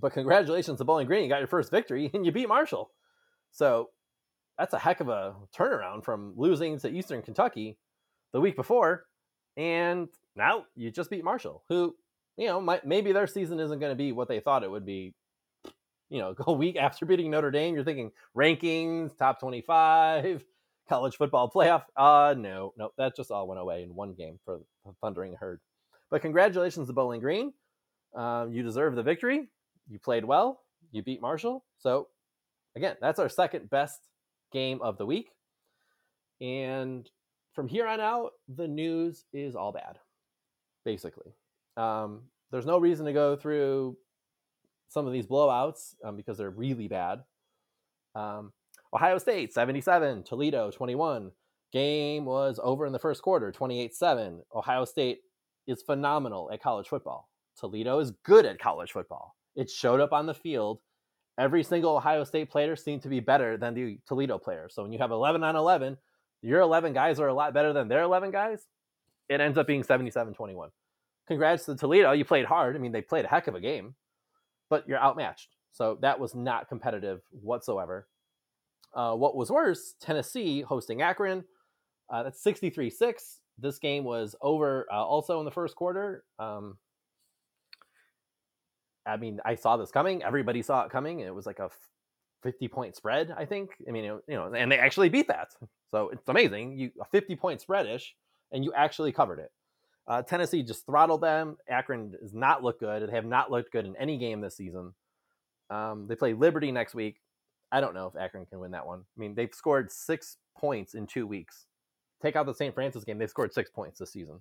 But 0.00 0.12
congratulations 0.12 0.78
to 0.78 0.84
Bowling 0.84 1.06
Green. 1.06 1.22
You 1.22 1.28
got 1.28 1.38
your 1.38 1.46
first 1.46 1.70
victory 1.70 2.10
and 2.14 2.26
you 2.26 2.32
beat 2.32 2.48
Marshall. 2.48 2.90
So 3.52 3.90
that's 4.58 4.74
a 4.74 4.78
heck 4.78 5.00
of 5.00 5.08
a 5.08 5.34
turnaround 5.56 6.04
from 6.04 6.34
losing 6.36 6.78
to 6.80 6.88
Eastern 6.88 7.22
Kentucky 7.22 7.78
the 8.32 8.40
week 8.40 8.56
before, 8.56 9.04
and 9.56 10.08
now 10.34 10.64
you 10.74 10.90
just 10.90 11.10
beat 11.10 11.24
Marshall, 11.24 11.62
who 11.68 11.94
you 12.36 12.46
know 12.46 12.60
might, 12.60 12.84
maybe 12.84 13.12
their 13.12 13.26
season 13.26 13.60
isn't 13.60 13.78
going 13.78 13.92
to 13.92 13.96
be 13.96 14.12
what 14.12 14.28
they 14.28 14.40
thought 14.40 14.64
it 14.64 14.70
would 14.70 14.84
be. 14.84 15.14
You 16.10 16.18
know, 16.18 16.34
a 16.46 16.52
week 16.52 16.76
after 16.76 17.06
beating 17.06 17.30
Notre 17.30 17.50
Dame, 17.50 17.74
you're 17.74 17.84
thinking 17.84 18.10
rankings, 18.36 19.16
top 19.16 19.40
twenty-five, 19.40 20.44
college 20.88 21.16
football 21.16 21.50
playoff. 21.54 21.84
Uh 21.96 22.34
no, 22.36 22.72
no, 22.76 22.90
that 22.98 23.16
just 23.16 23.30
all 23.30 23.48
went 23.48 23.60
away 23.60 23.82
in 23.82 23.94
one 23.94 24.14
game 24.14 24.38
for 24.44 24.60
the 24.84 24.92
Thundering 25.02 25.34
Herd. 25.38 25.60
But 26.10 26.22
congratulations 26.22 26.86
to 26.86 26.92
Bowling 26.92 27.20
Green. 27.20 27.52
Um, 28.14 28.52
you 28.52 28.62
deserve 28.62 28.94
the 28.94 29.02
victory. 29.02 29.48
You 29.88 29.98
played 29.98 30.24
well. 30.24 30.60
You 30.92 31.02
beat 31.02 31.20
Marshall. 31.20 31.64
So, 31.78 32.08
again, 32.76 32.96
that's 33.00 33.18
our 33.18 33.28
second 33.28 33.68
best 33.70 34.00
game 34.52 34.80
of 34.82 34.98
the 34.98 35.06
week. 35.06 35.30
And 36.40 37.08
from 37.52 37.68
here 37.68 37.86
on 37.86 38.00
out, 38.00 38.32
the 38.48 38.68
news 38.68 39.24
is 39.32 39.56
all 39.56 39.72
bad, 39.72 39.98
basically. 40.84 41.32
Um, 41.76 42.22
there's 42.50 42.66
no 42.66 42.78
reason 42.78 43.06
to 43.06 43.12
go 43.12 43.36
through 43.36 43.96
some 44.88 45.06
of 45.06 45.12
these 45.12 45.26
blowouts 45.26 45.94
um, 46.04 46.16
because 46.16 46.38
they're 46.38 46.50
really 46.50 46.88
bad. 46.88 47.22
Um, 48.14 48.52
Ohio 48.94 49.18
State 49.18 49.52
77, 49.52 50.22
Toledo 50.22 50.70
21. 50.70 51.30
Game 51.72 52.24
was 52.24 52.60
over 52.62 52.86
in 52.86 52.92
the 52.92 52.98
first 52.98 53.22
quarter, 53.22 53.50
28 53.50 53.94
7. 53.94 54.42
Ohio 54.54 54.84
State 54.84 55.20
is 55.66 55.82
phenomenal 55.82 56.50
at 56.52 56.62
college 56.62 56.88
football. 56.88 57.28
Toledo 57.58 57.98
is 57.98 58.12
good 58.24 58.46
at 58.46 58.58
college 58.58 58.92
football. 58.92 59.34
It 59.56 59.70
showed 59.70 60.00
up 60.00 60.12
on 60.12 60.26
the 60.26 60.34
field. 60.34 60.80
Every 61.38 61.62
single 61.62 61.96
Ohio 61.96 62.24
State 62.24 62.50
player 62.50 62.76
seemed 62.76 63.02
to 63.02 63.08
be 63.08 63.20
better 63.20 63.56
than 63.56 63.74
the 63.74 63.98
Toledo 64.06 64.38
player. 64.38 64.68
So 64.70 64.82
when 64.82 64.92
you 64.92 64.98
have 64.98 65.10
11 65.10 65.42
on 65.42 65.56
11, 65.56 65.98
your 66.42 66.60
11 66.60 66.92
guys 66.92 67.18
are 67.18 67.28
a 67.28 67.34
lot 67.34 67.52
better 67.52 67.72
than 67.72 67.88
their 67.88 68.02
11 68.02 68.30
guys, 68.30 68.66
it 69.28 69.40
ends 69.40 69.58
up 69.58 69.66
being 69.66 69.82
77 69.82 70.34
21. 70.34 70.70
Congrats 71.26 71.64
to 71.66 71.74
Toledo. 71.74 72.12
You 72.12 72.24
played 72.24 72.44
hard. 72.44 72.76
I 72.76 72.78
mean, 72.78 72.92
they 72.92 73.02
played 73.02 73.24
a 73.24 73.28
heck 73.28 73.48
of 73.48 73.54
a 73.56 73.60
game, 73.60 73.94
but 74.70 74.88
you're 74.88 75.02
outmatched. 75.02 75.56
So 75.72 75.98
that 76.00 76.20
was 76.20 76.34
not 76.34 76.68
competitive 76.68 77.20
whatsoever. 77.30 78.06
Uh, 78.96 79.14
what 79.14 79.36
was 79.36 79.50
worse, 79.50 79.94
Tennessee 80.00 80.62
hosting 80.62 81.02
Akron. 81.02 81.44
Uh, 82.10 82.22
that's 82.22 82.42
63 82.42 82.88
6. 82.88 83.40
This 83.58 83.78
game 83.78 84.04
was 84.04 84.34
over 84.40 84.86
uh, 84.90 85.04
also 85.04 85.38
in 85.38 85.44
the 85.44 85.50
first 85.50 85.76
quarter. 85.76 86.24
Um, 86.38 86.78
I 89.06 89.18
mean, 89.18 89.38
I 89.44 89.54
saw 89.54 89.76
this 89.76 89.90
coming. 89.90 90.22
Everybody 90.22 90.62
saw 90.62 90.84
it 90.84 90.90
coming. 90.90 91.20
It 91.20 91.34
was 91.34 91.46
like 91.46 91.58
a 91.58 91.70
50 92.42 92.68
point 92.68 92.96
spread, 92.96 93.34
I 93.36 93.44
think. 93.44 93.70
I 93.86 93.92
mean, 93.92 94.04
you 94.04 94.20
know, 94.28 94.52
and 94.52 94.72
they 94.72 94.78
actually 94.78 95.10
beat 95.10 95.28
that. 95.28 95.48
So 95.90 96.08
it's 96.08 96.28
amazing. 96.28 96.78
You 96.78 96.90
a 97.00 97.04
50 97.04 97.36
point 97.36 97.60
spread 97.60 97.86
ish, 97.86 98.14
and 98.50 98.64
you 98.64 98.72
actually 98.74 99.12
covered 99.12 99.40
it. 99.40 99.52
Uh, 100.08 100.22
Tennessee 100.22 100.62
just 100.62 100.86
throttled 100.86 101.20
them. 101.20 101.56
Akron 101.68 102.12
does 102.20 102.32
not 102.32 102.62
look 102.62 102.80
good. 102.80 103.08
They 103.08 103.14
have 103.14 103.24
not 103.24 103.50
looked 103.50 103.72
good 103.72 103.86
in 103.86 103.96
any 103.96 104.18
game 104.18 104.40
this 104.40 104.56
season. 104.56 104.94
Um, 105.68 106.06
they 106.08 106.14
play 106.14 106.32
Liberty 106.32 106.70
next 106.72 106.94
week. 106.94 107.20
I 107.72 107.80
don't 107.80 107.94
know 107.94 108.06
if 108.06 108.20
Akron 108.20 108.46
can 108.46 108.60
win 108.60 108.70
that 108.72 108.86
one. 108.86 109.00
I 109.00 109.20
mean, 109.20 109.34
they've 109.34 109.54
scored 109.54 109.90
six 109.90 110.36
points 110.56 110.94
in 110.94 111.06
two 111.06 111.26
weeks. 111.26 111.66
Take 112.22 112.36
out 112.36 112.46
the 112.46 112.54
St. 112.54 112.74
Francis 112.74 113.04
game, 113.04 113.18
they've 113.18 113.30
scored 113.30 113.52
six 113.52 113.70
points 113.70 113.98
this 113.98 114.12
season. 114.12 114.40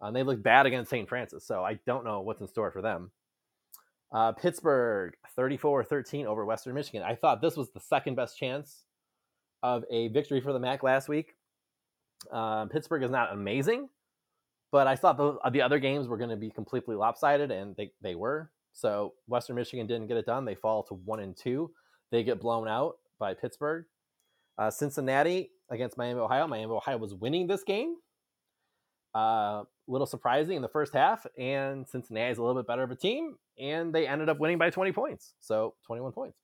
Uh, 0.00 0.10
they 0.10 0.22
look 0.22 0.42
bad 0.42 0.66
against 0.66 0.90
St. 0.90 1.08
Francis, 1.08 1.46
so 1.46 1.64
I 1.64 1.78
don't 1.86 2.04
know 2.04 2.20
what's 2.20 2.40
in 2.40 2.48
store 2.48 2.70
for 2.70 2.82
them. 2.82 3.10
Uh, 4.12 4.32
Pittsburgh 4.32 5.14
34 5.34 5.84
13 5.84 6.26
over 6.26 6.44
Western 6.44 6.74
Michigan. 6.74 7.02
I 7.02 7.14
thought 7.14 7.40
this 7.40 7.56
was 7.56 7.70
the 7.70 7.80
second 7.80 8.14
best 8.14 8.38
chance 8.38 8.84
of 9.62 9.84
a 9.90 10.08
victory 10.08 10.40
for 10.40 10.52
the 10.52 10.60
MAC 10.60 10.82
last 10.82 11.08
week. 11.08 11.34
Uh, 12.30 12.66
Pittsburgh 12.66 13.02
is 13.02 13.10
not 13.10 13.32
amazing, 13.32 13.88
but 14.70 14.86
I 14.86 14.96
thought 14.96 15.16
the, 15.16 15.38
the 15.50 15.62
other 15.62 15.78
games 15.78 16.08
were 16.08 16.16
going 16.16 16.30
to 16.30 16.36
be 16.36 16.50
completely 16.50 16.94
lopsided, 16.94 17.50
and 17.50 17.74
they, 17.76 17.90
they 18.00 18.14
were. 18.14 18.50
So 18.72 19.14
Western 19.26 19.56
Michigan 19.56 19.86
didn't 19.86 20.06
get 20.06 20.18
it 20.18 20.26
done. 20.26 20.44
They 20.44 20.54
fall 20.54 20.82
to 20.84 20.94
one 20.94 21.20
and 21.20 21.36
two. 21.36 21.70
They 22.10 22.22
get 22.22 22.40
blown 22.40 22.68
out 22.68 22.96
by 23.18 23.34
Pittsburgh. 23.34 23.84
Uh, 24.58 24.70
Cincinnati 24.70 25.50
against 25.70 25.98
Miami, 25.98 26.20
Ohio. 26.20 26.46
Miami, 26.46 26.72
Ohio 26.72 26.96
was 26.96 27.14
winning 27.14 27.46
this 27.46 27.62
game. 27.64 27.96
A 29.14 29.18
uh, 29.18 29.64
little 29.88 30.06
surprising 30.06 30.56
in 30.56 30.62
the 30.62 30.68
first 30.68 30.92
half, 30.92 31.26
and 31.38 31.86
Cincinnati 31.88 32.32
is 32.32 32.38
a 32.38 32.42
little 32.42 32.60
bit 32.60 32.66
better 32.66 32.82
of 32.82 32.90
a 32.90 32.96
team, 32.96 33.36
and 33.58 33.94
they 33.94 34.06
ended 34.06 34.28
up 34.28 34.38
winning 34.38 34.58
by 34.58 34.70
20 34.70 34.92
points. 34.92 35.34
So 35.40 35.74
21 35.86 36.12
points. 36.12 36.38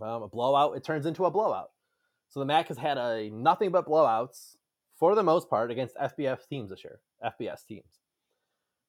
Um, 0.00 0.22
a 0.22 0.28
blowout, 0.28 0.76
it 0.76 0.84
turns 0.84 1.06
into 1.06 1.24
a 1.24 1.30
blowout. 1.30 1.70
So 2.30 2.40
the 2.40 2.46
MAC 2.46 2.68
has 2.68 2.78
had 2.78 2.98
a 2.98 3.30
nothing 3.30 3.70
but 3.70 3.86
blowouts 3.86 4.56
for 4.98 5.14
the 5.14 5.22
most 5.22 5.48
part 5.48 5.70
against 5.70 5.94
FBS 5.96 6.48
teams 6.48 6.70
this 6.70 6.82
year, 6.82 7.00
FBS 7.24 7.64
teams. 7.66 8.00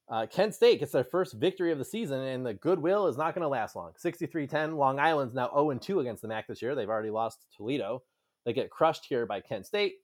Uh, 0.07 0.27
Kent 0.27 0.53
State 0.53 0.79
gets 0.79 0.91
their 0.91 1.03
first 1.03 1.33
victory 1.33 1.71
of 1.71 1.79
the 1.79 1.85
season, 1.85 2.21
and 2.21 2.45
the 2.45 2.53
goodwill 2.53 3.07
is 3.07 3.17
not 3.17 3.33
going 3.33 3.41
to 3.41 3.47
last 3.47 3.75
long. 3.75 3.93
63 3.97 4.45
10. 4.45 4.77
Long 4.77 4.99
Island's 4.99 5.33
now 5.33 5.49
0 5.49 5.73
2 5.79 5.99
against 5.99 6.21
the 6.21 6.27
MAC 6.27 6.47
this 6.47 6.61
year. 6.61 6.75
They've 6.75 6.89
already 6.89 7.09
lost 7.09 7.41
to 7.41 7.57
Toledo. 7.57 8.03
They 8.45 8.53
get 8.53 8.69
crushed 8.69 9.05
here 9.09 9.25
by 9.25 9.41
Kent 9.41 9.65
State. 9.65 9.95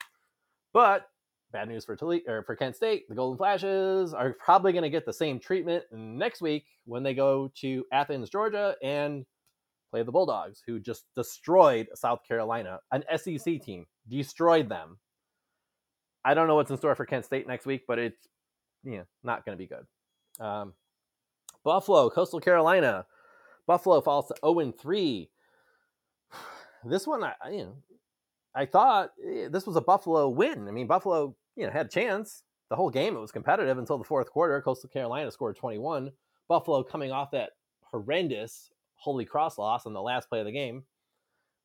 But 0.73 1.07
bad 1.51 1.67
news 1.67 1.85
for 1.85 1.95
Toledo 1.95 2.31
or 2.31 2.43
for 2.43 2.55
Kent 2.55 2.75
State, 2.75 3.07
the 3.09 3.15
Golden 3.15 3.37
Flashes 3.37 4.13
are 4.13 4.35
probably 4.43 4.71
going 4.71 4.83
to 4.83 4.89
get 4.89 5.05
the 5.05 5.13
same 5.13 5.39
treatment 5.39 5.83
next 5.91 6.41
week 6.41 6.65
when 6.85 7.03
they 7.03 7.13
go 7.13 7.51
to 7.59 7.85
Athens, 7.91 8.29
Georgia, 8.29 8.75
and 8.81 9.25
play 9.91 10.01
the 10.01 10.11
Bulldogs, 10.11 10.63
who 10.65 10.79
just 10.79 11.03
destroyed 11.15 11.87
South 11.93 12.19
Carolina, 12.27 12.79
an 12.91 13.03
SEC 13.17 13.61
team, 13.61 13.85
destroyed 14.07 14.69
them. 14.69 14.97
I 16.23 16.33
don't 16.33 16.47
know 16.47 16.55
what's 16.55 16.71
in 16.71 16.77
store 16.77 16.95
for 16.95 17.05
Kent 17.05 17.25
State 17.25 17.47
next 17.47 17.65
week, 17.65 17.83
but 17.87 17.99
it's 17.99 18.27
you 18.83 18.97
know, 18.97 19.05
not 19.23 19.45
going 19.45 19.57
to 19.57 19.61
be 19.61 19.67
good. 19.67 19.85
Um, 20.43 20.73
Buffalo, 21.63 22.09
Coastal 22.09 22.39
Carolina. 22.39 23.05
Buffalo 23.67 24.01
falls 24.01 24.27
to 24.27 24.35
0 24.43 24.73
3. 24.79 25.29
This 26.83 27.05
one, 27.05 27.23
I 27.23 27.35
you 27.51 27.57
know, 27.59 27.75
I 28.55 28.65
thought 28.65 29.11
eh, 29.23 29.47
this 29.51 29.67
was 29.67 29.75
a 29.75 29.81
Buffalo 29.81 30.29
win. 30.29 30.67
I 30.67 30.71
mean, 30.71 30.87
Buffalo, 30.87 31.35
you 31.55 31.65
know, 31.65 31.71
had 31.71 31.85
a 31.85 31.89
chance 31.89 32.41
the 32.71 32.75
whole 32.75 32.89
game. 32.89 33.15
It 33.15 33.19
was 33.19 33.31
competitive 33.31 33.77
until 33.77 33.99
the 33.99 34.03
fourth 34.03 34.31
quarter. 34.31 34.59
Coastal 34.61 34.89
Carolina 34.89 35.29
scored 35.29 35.57
21. 35.57 36.11
Buffalo 36.47 36.81
coming 36.81 37.11
off 37.11 37.29
that 37.31 37.51
horrendous 37.83 38.71
Holy 38.95 39.25
Cross 39.25 39.59
loss 39.59 39.85
on 39.85 39.93
the 39.93 40.01
last 40.01 40.27
play 40.27 40.39
of 40.39 40.45
the 40.45 40.51
game. 40.51 40.83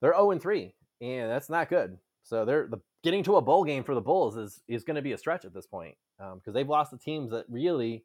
They're 0.02 0.12
0 0.12 0.38
3, 0.38 0.74
and 1.00 1.30
that's 1.30 1.48
not 1.48 1.70
good. 1.70 1.96
So 2.26 2.44
they're 2.44 2.66
the 2.66 2.78
getting 3.04 3.22
to 3.22 3.36
a 3.36 3.42
bowl 3.42 3.62
game 3.62 3.84
for 3.84 3.94
the 3.94 4.00
Bulls 4.00 4.36
is 4.36 4.60
is 4.66 4.82
going 4.82 4.96
to 4.96 5.02
be 5.02 5.12
a 5.12 5.18
stretch 5.18 5.44
at 5.44 5.54
this 5.54 5.66
point 5.66 5.94
because 6.18 6.48
um, 6.48 6.52
they've 6.52 6.68
lost 6.68 6.90
the 6.90 6.98
teams 6.98 7.30
that 7.30 7.46
really, 7.48 8.04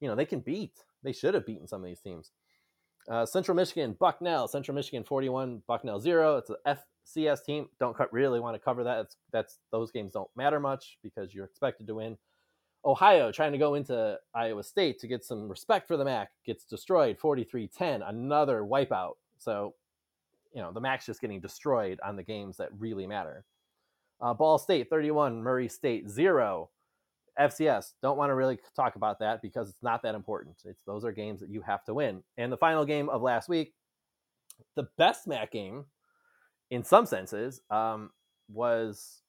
you 0.00 0.08
know, 0.08 0.14
they 0.14 0.24
can 0.24 0.40
beat. 0.40 0.78
They 1.02 1.12
should 1.12 1.34
have 1.34 1.44
beaten 1.44 1.68
some 1.68 1.82
of 1.82 1.86
these 1.86 2.00
teams. 2.00 2.30
Uh, 3.06 3.26
Central 3.26 3.54
Michigan, 3.54 3.94
Bucknell, 4.00 4.48
Central 4.48 4.74
Michigan 4.74 5.04
41, 5.04 5.62
Bucknell 5.66 6.00
0. 6.00 6.38
It's 6.38 6.50
a 6.50 6.78
FCS 7.06 7.44
team. 7.44 7.68
Don't 7.78 7.94
really 8.12 8.40
want 8.40 8.54
to 8.54 8.58
cover 8.58 8.82
that. 8.84 9.00
It's, 9.00 9.16
that's 9.30 9.58
Those 9.70 9.90
games 9.90 10.14
don't 10.14 10.30
matter 10.36 10.58
much 10.58 10.98
because 11.02 11.34
you're 11.34 11.44
expected 11.44 11.86
to 11.88 11.96
win. 11.96 12.16
Ohio 12.86 13.30
trying 13.30 13.52
to 13.52 13.58
go 13.58 13.74
into 13.74 14.18
Iowa 14.34 14.62
State 14.62 14.98
to 15.00 15.06
get 15.06 15.22
some 15.22 15.48
respect 15.48 15.86
for 15.86 15.98
the 15.98 16.04
MAC 16.04 16.30
gets 16.46 16.64
destroyed 16.64 17.18
43 17.18 17.68
10, 17.68 18.02
another 18.02 18.62
wipeout. 18.62 19.14
So, 19.38 19.74
you 20.54 20.62
know, 20.62 20.72
the 20.72 20.80
MAC's 20.80 21.06
just 21.06 21.20
getting 21.20 21.40
destroyed 21.40 21.98
on 22.04 22.16
the 22.16 22.22
games 22.22 22.56
that 22.56 22.70
really 22.78 23.06
matter. 23.06 23.44
Uh, 24.20 24.32
Ball 24.32 24.58
State 24.58 24.88
31, 24.88 25.42
Murray 25.42 25.68
State 25.68 26.08
0. 26.08 26.70
FCS, 27.38 27.94
don't 28.00 28.16
want 28.16 28.30
to 28.30 28.34
really 28.34 28.58
talk 28.76 28.94
about 28.94 29.18
that 29.18 29.42
because 29.42 29.68
it's 29.68 29.82
not 29.82 30.02
that 30.02 30.14
important. 30.14 30.54
It's 30.64 30.80
those 30.86 31.04
are 31.04 31.10
games 31.10 31.40
that 31.40 31.50
you 31.50 31.62
have 31.62 31.84
to 31.86 31.94
win. 31.94 32.22
And 32.38 32.52
the 32.52 32.56
final 32.56 32.84
game 32.84 33.08
of 33.08 33.22
last 33.22 33.48
week, 33.48 33.74
the 34.76 34.86
best 34.96 35.26
MAC 35.26 35.50
game, 35.50 35.84
in 36.70 36.84
some 36.84 37.06
senses, 37.06 37.60
um, 37.70 38.10
was 38.48 39.22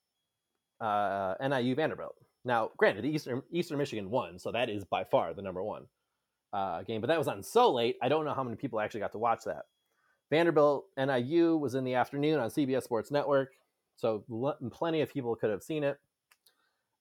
uh, 0.79 1.33
NIU 1.41 1.73
Vanderbilt. 1.73 2.15
Now, 2.43 2.69
granted, 2.77 3.05
Eastern 3.05 3.41
Eastern 3.51 3.79
Michigan 3.79 4.11
won, 4.11 4.37
so 4.37 4.51
that 4.51 4.69
is 4.69 4.85
by 4.85 5.03
far 5.03 5.33
the 5.33 5.41
number 5.41 5.63
one 5.63 5.85
uh, 6.53 6.83
game. 6.83 7.01
But 7.01 7.07
that 7.07 7.17
was 7.17 7.27
on 7.27 7.41
so 7.41 7.73
late, 7.73 7.97
I 8.03 8.09
don't 8.09 8.23
know 8.23 8.35
how 8.35 8.43
many 8.43 8.55
people 8.55 8.79
actually 8.79 8.99
got 8.99 9.13
to 9.13 9.17
watch 9.17 9.45
that. 9.45 9.65
Vanderbilt 10.29 10.85
NIU 10.97 11.57
was 11.57 11.75
in 11.75 11.83
the 11.83 11.95
afternoon 11.95 12.39
on 12.39 12.49
CBS 12.49 12.83
Sports 12.83 13.11
Network, 13.11 13.53
so 13.95 14.23
l- 14.31 14.57
plenty 14.71 15.01
of 15.01 15.11
people 15.11 15.35
could 15.35 15.49
have 15.49 15.63
seen 15.63 15.83
it. 15.83 15.99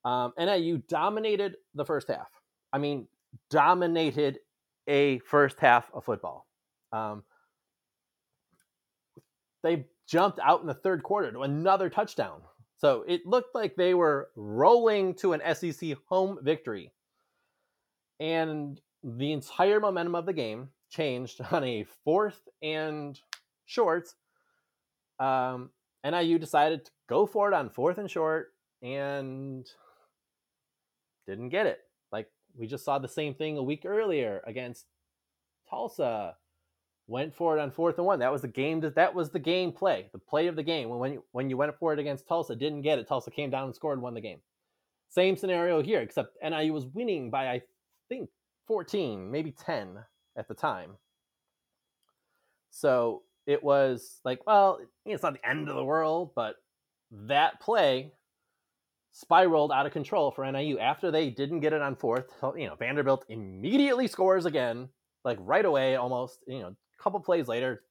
Um, 0.04 0.32
NIU 0.38 0.82
dominated 0.88 1.56
the 1.74 1.84
first 1.84 2.08
half. 2.08 2.28
I 2.72 2.78
mean, 2.78 3.08
dominated 3.50 4.40
a 4.86 5.18
first 5.20 5.58
half 5.60 5.90
of 5.94 6.04
football. 6.04 6.46
Um, 6.92 7.22
they 9.62 9.86
jumped 10.06 10.38
out 10.40 10.60
in 10.60 10.66
the 10.66 10.74
third 10.74 11.02
quarter 11.02 11.32
to 11.32 11.42
another 11.42 11.88
touchdown. 11.88 12.42
So 12.76 13.04
it 13.08 13.26
looked 13.26 13.54
like 13.54 13.76
they 13.76 13.94
were 13.94 14.28
rolling 14.36 15.14
to 15.14 15.32
an 15.32 15.54
SEC 15.54 15.96
home 16.06 16.38
victory. 16.42 16.92
And 18.20 18.80
the 19.02 19.32
entire 19.32 19.80
momentum 19.80 20.14
of 20.14 20.26
the 20.26 20.32
game 20.32 20.68
changed 20.94 21.40
on 21.50 21.64
a 21.64 21.84
fourth 22.04 22.48
and 22.62 23.18
short. 23.66 24.08
Um, 25.18 25.70
NIU 26.04 26.38
decided 26.38 26.84
to 26.84 26.90
go 27.08 27.26
for 27.26 27.48
it 27.48 27.54
on 27.54 27.70
fourth 27.70 27.98
and 27.98 28.10
short 28.10 28.52
and 28.82 29.66
didn't 31.26 31.48
get 31.48 31.66
it. 31.66 31.80
Like 32.12 32.28
we 32.56 32.66
just 32.66 32.84
saw 32.84 32.98
the 32.98 33.08
same 33.08 33.34
thing 33.34 33.56
a 33.56 33.62
week 33.62 33.84
earlier 33.86 34.42
against 34.46 34.86
Tulsa. 35.68 36.36
Went 37.06 37.34
for 37.34 37.56
it 37.56 37.60
on 37.60 37.70
fourth 37.70 37.98
and 37.98 38.06
one. 38.06 38.20
That 38.20 38.32
was 38.32 38.40
the 38.40 38.48
game. 38.48 38.80
That 38.80 39.14
was 39.14 39.28
the 39.28 39.38
game 39.38 39.72
play, 39.72 40.08
the 40.12 40.18
play 40.18 40.46
of 40.46 40.56
the 40.56 40.62
game. 40.62 40.88
When 40.88 40.98
when 40.98 41.12
you, 41.12 41.24
when 41.32 41.50
you 41.50 41.56
went 41.58 41.78
for 41.78 41.92
it 41.92 41.98
against 41.98 42.26
Tulsa, 42.26 42.56
didn't 42.56 42.80
get 42.80 42.98
it. 42.98 43.06
Tulsa 43.06 43.30
came 43.30 43.50
down 43.50 43.64
and 43.64 43.74
scored, 43.74 43.98
and 43.98 44.02
won 44.02 44.14
the 44.14 44.22
game. 44.22 44.38
Same 45.10 45.36
scenario 45.36 45.82
here, 45.82 46.00
except 46.00 46.38
NIU 46.42 46.72
was 46.72 46.86
winning 46.86 47.30
by 47.30 47.48
I 47.48 47.62
think 48.08 48.30
14, 48.66 49.30
maybe 49.30 49.52
10 49.52 49.98
at 50.36 50.48
the 50.48 50.54
time. 50.54 50.92
So 52.70 53.22
it 53.46 53.62
was 53.62 54.20
like, 54.24 54.46
well, 54.46 54.80
it's 55.04 55.22
not 55.22 55.34
the 55.34 55.48
end 55.48 55.68
of 55.68 55.76
the 55.76 55.84
world, 55.84 56.32
but 56.34 56.56
that 57.10 57.60
play 57.60 58.12
spiraled 59.12 59.70
out 59.70 59.86
of 59.86 59.92
control 59.92 60.32
for 60.32 60.50
NIU 60.50 60.78
after 60.78 61.10
they 61.10 61.30
didn't 61.30 61.60
get 61.60 61.72
it 61.72 61.80
on 61.80 61.94
fourth. 61.94 62.32
You 62.56 62.66
know, 62.66 62.74
Vanderbilt 62.74 63.24
immediately 63.28 64.08
scores 64.08 64.44
again, 64.44 64.88
like 65.24 65.38
right 65.40 65.64
away, 65.64 65.96
almost. 65.96 66.40
You 66.46 66.60
know, 66.60 66.68
a 66.68 67.02
couple 67.02 67.20
plays 67.20 67.46
later, 67.48 67.82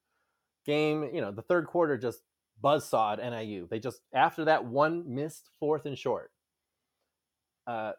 game. 0.66 1.10
You 1.14 1.22
know, 1.22 1.32
the 1.32 1.42
third 1.42 1.68
quarter 1.68 1.98
just 1.98 2.20
buzzsawed 2.62 3.20
NIU. 3.20 3.68
They 3.70 3.80
just 3.80 4.02
after 4.14 4.46
that 4.46 4.66
one 4.66 5.04
missed 5.08 5.50
fourth 5.60 5.86
and 5.86 5.98
short. 5.98 6.32
Uh, 7.66 7.94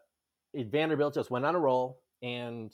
Vanderbilt 0.53 1.15
just 1.15 1.31
went 1.31 1.45
on 1.45 1.55
a 1.55 1.59
roll 1.59 1.99
and 2.21 2.71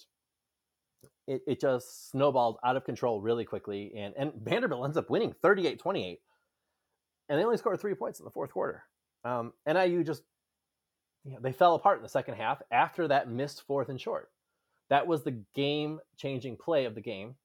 it, 1.32 1.42
it 1.48 1.62
just 1.62 2.10
snowballed 2.12 2.58
out 2.64 2.76
of 2.76 2.84
control 2.84 3.22
really 3.22 3.46
quickly. 3.46 3.94
And, 3.96 4.14
and 4.18 4.34
Vanderbilt 4.44 4.84
ends 4.84 4.98
up 4.98 5.10
winning 5.10 5.34
38 5.42 5.80
28. 5.80 6.20
And 7.30 7.40
they 7.40 7.46
only 7.46 7.58
scored 7.58 7.80
three 7.80 7.96
points 7.96 8.20
in 8.20 8.26
the 8.26 8.32
fourth 8.32 8.52
quarter. 8.52 8.84
Um, 9.24 9.54
NIU 9.66 10.04
just 10.04 10.24
you 11.24 11.34
know, 11.34 11.40
they 11.42 11.52
fell 11.52 11.76
apart 11.76 11.98
in 11.98 12.04
the 12.04 12.10
second 12.10 12.36
half 12.36 12.62
after 12.72 13.08
that 13.08 13.30
missed 13.30 13.64
fourth 13.68 13.90
and 13.90 14.02
short. 14.02 14.30
That 14.90 15.08
was 15.08 15.24
the 15.24 15.40
game 15.56 16.00
changing 16.18 16.58
play 16.58 16.86
of 16.86 16.96
the 16.96 17.02
game. 17.02 17.36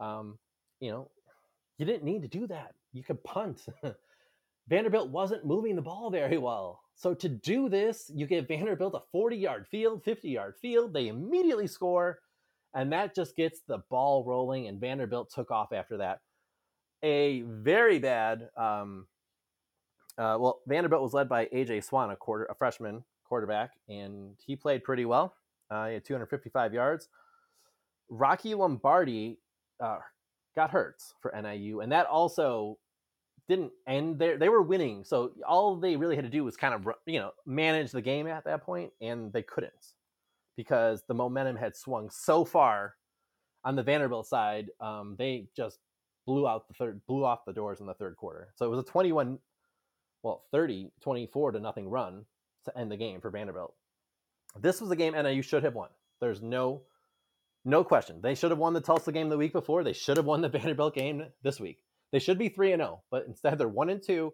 Um, 0.00 0.38
you 0.80 0.90
know, 0.90 1.08
you 1.78 1.86
didn't 1.86 2.04
need 2.04 2.22
to 2.22 2.28
do 2.28 2.46
that. 2.48 2.74
You 2.92 3.02
could 3.02 3.22
punt. 3.24 3.64
Vanderbilt 4.68 5.10
wasn't 5.10 5.46
moving 5.46 5.76
the 5.76 5.82
ball 5.82 6.10
very 6.10 6.38
well. 6.38 6.80
So 6.96 7.14
to 7.14 7.28
do 7.28 7.68
this, 7.68 8.10
you 8.14 8.26
give 8.26 8.48
Vanderbilt 8.48 8.94
a 8.94 9.02
40 9.12 9.36
yard 9.36 9.66
field, 9.70 10.02
50 10.04 10.28
yard 10.28 10.54
field. 10.60 10.92
They 10.92 11.08
immediately 11.08 11.66
score, 11.66 12.20
and 12.74 12.92
that 12.92 13.14
just 13.14 13.36
gets 13.36 13.60
the 13.66 13.78
ball 13.90 14.24
rolling. 14.24 14.68
And 14.68 14.80
Vanderbilt 14.80 15.30
took 15.30 15.50
off 15.50 15.72
after 15.72 15.98
that. 15.98 16.20
A 17.02 17.42
very 17.42 17.98
bad 17.98 18.48
um, 18.56 19.06
uh, 20.16 20.36
well, 20.38 20.60
Vanderbilt 20.66 21.02
was 21.02 21.12
led 21.12 21.28
by 21.28 21.46
AJ 21.46 21.84
Swann, 21.84 22.10
a 22.10 22.16
quarter, 22.16 22.44
a 22.44 22.54
freshman 22.54 23.04
quarterback, 23.24 23.72
and 23.88 24.36
he 24.44 24.54
played 24.54 24.84
pretty 24.84 25.04
well. 25.04 25.34
Uh, 25.70 25.88
he 25.88 25.94
had 25.94 26.04
255 26.04 26.72
yards. 26.72 27.08
Rocky 28.08 28.54
Lombardi 28.54 29.38
uh, 29.80 29.98
got 30.54 30.70
hurt 30.70 31.02
for 31.20 31.32
NIU, 31.34 31.80
and 31.80 31.90
that 31.90 32.06
also 32.06 32.78
didn't 33.48 33.72
end 33.88 34.18
there. 34.18 34.38
They 34.38 34.48
were 34.48 34.62
winning, 34.62 35.04
so 35.04 35.32
all 35.46 35.76
they 35.76 35.96
really 35.96 36.14
had 36.14 36.24
to 36.24 36.30
do 36.30 36.44
was 36.44 36.56
kind 36.56 36.74
of 36.74 36.86
you 37.06 37.18
know 37.18 37.32
manage 37.44 37.90
the 37.90 38.02
game 38.02 38.28
at 38.28 38.44
that 38.44 38.62
point, 38.62 38.92
and 39.00 39.32
they 39.32 39.42
couldn't 39.42 39.72
because 40.56 41.02
the 41.08 41.14
momentum 41.14 41.56
had 41.56 41.76
swung 41.76 42.10
so 42.10 42.44
far 42.44 42.94
on 43.64 43.76
the 43.76 43.82
Vanderbilt 43.82 44.26
side. 44.26 44.70
Um, 44.80 45.16
they 45.18 45.48
just 45.56 45.78
blew 46.26 46.46
out 46.46 46.68
the 46.68 46.74
third, 46.74 47.00
blew 47.06 47.24
off 47.24 47.44
the 47.46 47.52
doors 47.52 47.80
in 47.80 47.86
the 47.86 47.94
third 47.94 48.16
quarter. 48.16 48.48
So 48.56 48.66
it 48.66 48.70
was 48.70 48.80
a 48.80 48.84
21 48.84 49.38
well, 50.24 50.44
30, 50.52 50.90
24 51.02 51.52
to 51.52 51.60
nothing 51.60 51.88
run 51.88 52.24
to 52.64 52.76
end 52.76 52.90
the 52.90 52.96
game 52.96 53.20
for 53.20 53.30
Vanderbilt. 53.30 53.74
This 54.58 54.80
was 54.80 54.90
a 54.90 54.96
game 54.96 55.12
NIU 55.12 55.42
should 55.42 55.62
have 55.62 55.74
won. 55.74 55.90
There's 56.20 56.42
no 56.42 56.82
no 57.66 57.84
question. 57.84 58.20
They 58.22 58.34
should 58.34 58.50
have 58.50 58.58
won 58.58 58.74
the 58.74 58.80
Tulsa 58.80 59.10
game 59.12 59.28
the 59.28 59.38
week 59.38 59.52
before. 59.52 59.84
They 59.84 59.92
should 59.92 60.16
have 60.16 60.26
won 60.26 60.40
the 60.40 60.48
Vanderbilt 60.50 60.94
game 60.94 61.24
this 61.42 61.60
week. 61.60 61.78
They 62.12 62.18
should 62.18 62.38
be 62.38 62.48
3 62.48 62.72
and 62.72 62.80
0, 62.80 63.02
but 63.10 63.26
instead 63.26 63.58
they're 63.58 63.68
1 63.68 63.90
and 63.90 64.02
2 64.02 64.32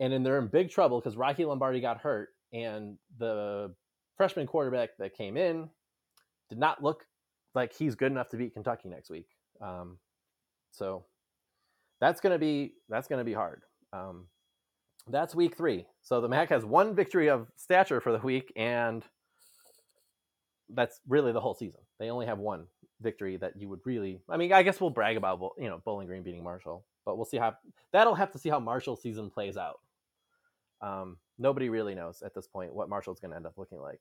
and 0.00 0.12
then 0.12 0.22
they're 0.22 0.38
in 0.38 0.48
big 0.48 0.70
trouble 0.70 1.00
cuz 1.00 1.16
Rocky 1.16 1.44
Lombardi 1.44 1.80
got 1.80 2.00
hurt 2.00 2.30
and 2.52 2.98
the 3.18 3.74
freshman 4.16 4.46
quarterback 4.46 4.90
that 4.98 5.16
came 5.16 5.36
in 5.36 5.68
did 6.48 6.58
not 6.58 6.82
look 6.82 7.06
like 7.54 7.72
he's 7.72 7.94
good 7.94 8.12
enough 8.12 8.28
to 8.30 8.36
beat 8.36 8.54
Kentucky 8.54 8.88
next 8.88 9.10
week. 9.10 9.28
Um, 9.60 9.98
so 10.70 11.04
that's 12.00 12.20
gonna 12.20 12.38
be 12.38 12.74
that's 12.88 13.08
gonna 13.08 13.24
be 13.24 13.32
hard. 13.32 13.62
Um, 13.92 14.26
that's 15.08 15.34
week 15.34 15.56
three. 15.56 15.86
So 16.02 16.20
the 16.20 16.28
MAC 16.28 16.48
has 16.48 16.64
one 16.64 16.94
victory 16.94 17.28
of 17.28 17.48
stature 17.56 18.00
for 18.00 18.12
the 18.12 18.18
week, 18.18 18.52
and 18.56 19.04
that's 20.70 21.00
really 21.08 21.32
the 21.32 21.40
whole 21.40 21.54
season. 21.54 21.80
They 21.98 22.10
only 22.10 22.26
have 22.26 22.38
one 22.38 22.66
victory 23.00 23.36
that 23.36 23.56
you 23.56 23.68
would 23.68 23.80
really. 23.84 24.20
I 24.28 24.36
mean, 24.36 24.52
I 24.52 24.62
guess 24.62 24.80
we'll 24.80 24.90
brag 24.90 25.16
about 25.16 25.40
you 25.58 25.68
know 25.68 25.80
Bowling 25.84 26.06
Green 26.06 26.22
beating 26.22 26.42
Marshall, 26.42 26.84
but 27.04 27.16
we'll 27.16 27.26
see 27.26 27.36
how 27.36 27.54
that'll 27.92 28.14
have 28.14 28.32
to 28.32 28.38
see 28.38 28.48
how 28.48 28.58
Marshall 28.58 28.96
season 28.96 29.30
plays 29.30 29.56
out. 29.56 29.80
Um, 30.80 31.18
nobody 31.38 31.68
really 31.68 31.94
knows 31.94 32.22
at 32.22 32.34
this 32.34 32.46
point 32.46 32.74
what 32.74 32.88
Marshall's 32.88 33.20
going 33.20 33.30
to 33.30 33.36
end 33.36 33.46
up 33.46 33.54
looking 33.56 33.80
like. 33.80 34.00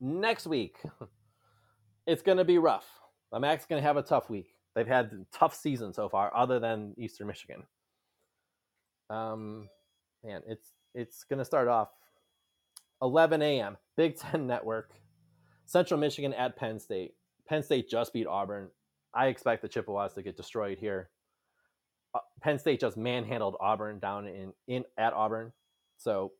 Next 0.00 0.46
week, 0.46 0.76
it's 2.06 2.22
going 2.22 2.38
to 2.38 2.44
be 2.44 2.58
rough. 2.58 2.86
The 3.32 3.40
MAC's 3.40 3.66
going 3.66 3.80
to 3.80 3.86
have 3.86 3.96
a 3.96 4.02
tough 4.02 4.28
week. 4.28 4.54
They've 4.74 4.86
had 4.86 5.06
a 5.12 5.36
tough 5.36 5.54
season 5.54 5.92
so 5.92 6.08
far, 6.08 6.34
other 6.34 6.58
than 6.58 6.94
Eastern 6.96 7.26
Michigan. 7.26 7.64
Um, 9.10 9.68
man, 10.24 10.40
it's 10.46 10.72
it's 10.94 11.24
gonna 11.24 11.44
start 11.44 11.68
off 11.68 11.88
11 13.02 13.42
a.m. 13.42 13.76
Big 13.96 14.16
Ten 14.16 14.46
Network, 14.46 14.92
Central 15.66 16.00
Michigan 16.00 16.32
at 16.32 16.56
Penn 16.56 16.78
State. 16.78 17.14
Penn 17.46 17.62
State 17.62 17.90
just 17.90 18.12
beat 18.12 18.26
Auburn. 18.26 18.68
I 19.14 19.26
expect 19.26 19.60
the 19.60 19.68
Chippewas 19.68 20.14
to 20.14 20.22
get 20.22 20.36
destroyed 20.36 20.78
here. 20.78 21.10
Uh, 22.14 22.20
Penn 22.40 22.58
State 22.58 22.80
just 22.80 22.96
manhandled 22.96 23.56
Auburn 23.60 23.98
down 23.98 24.26
in, 24.26 24.52
in 24.66 24.84
at 24.96 25.12
Auburn. 25.12 25.52
So, 26.02 26.32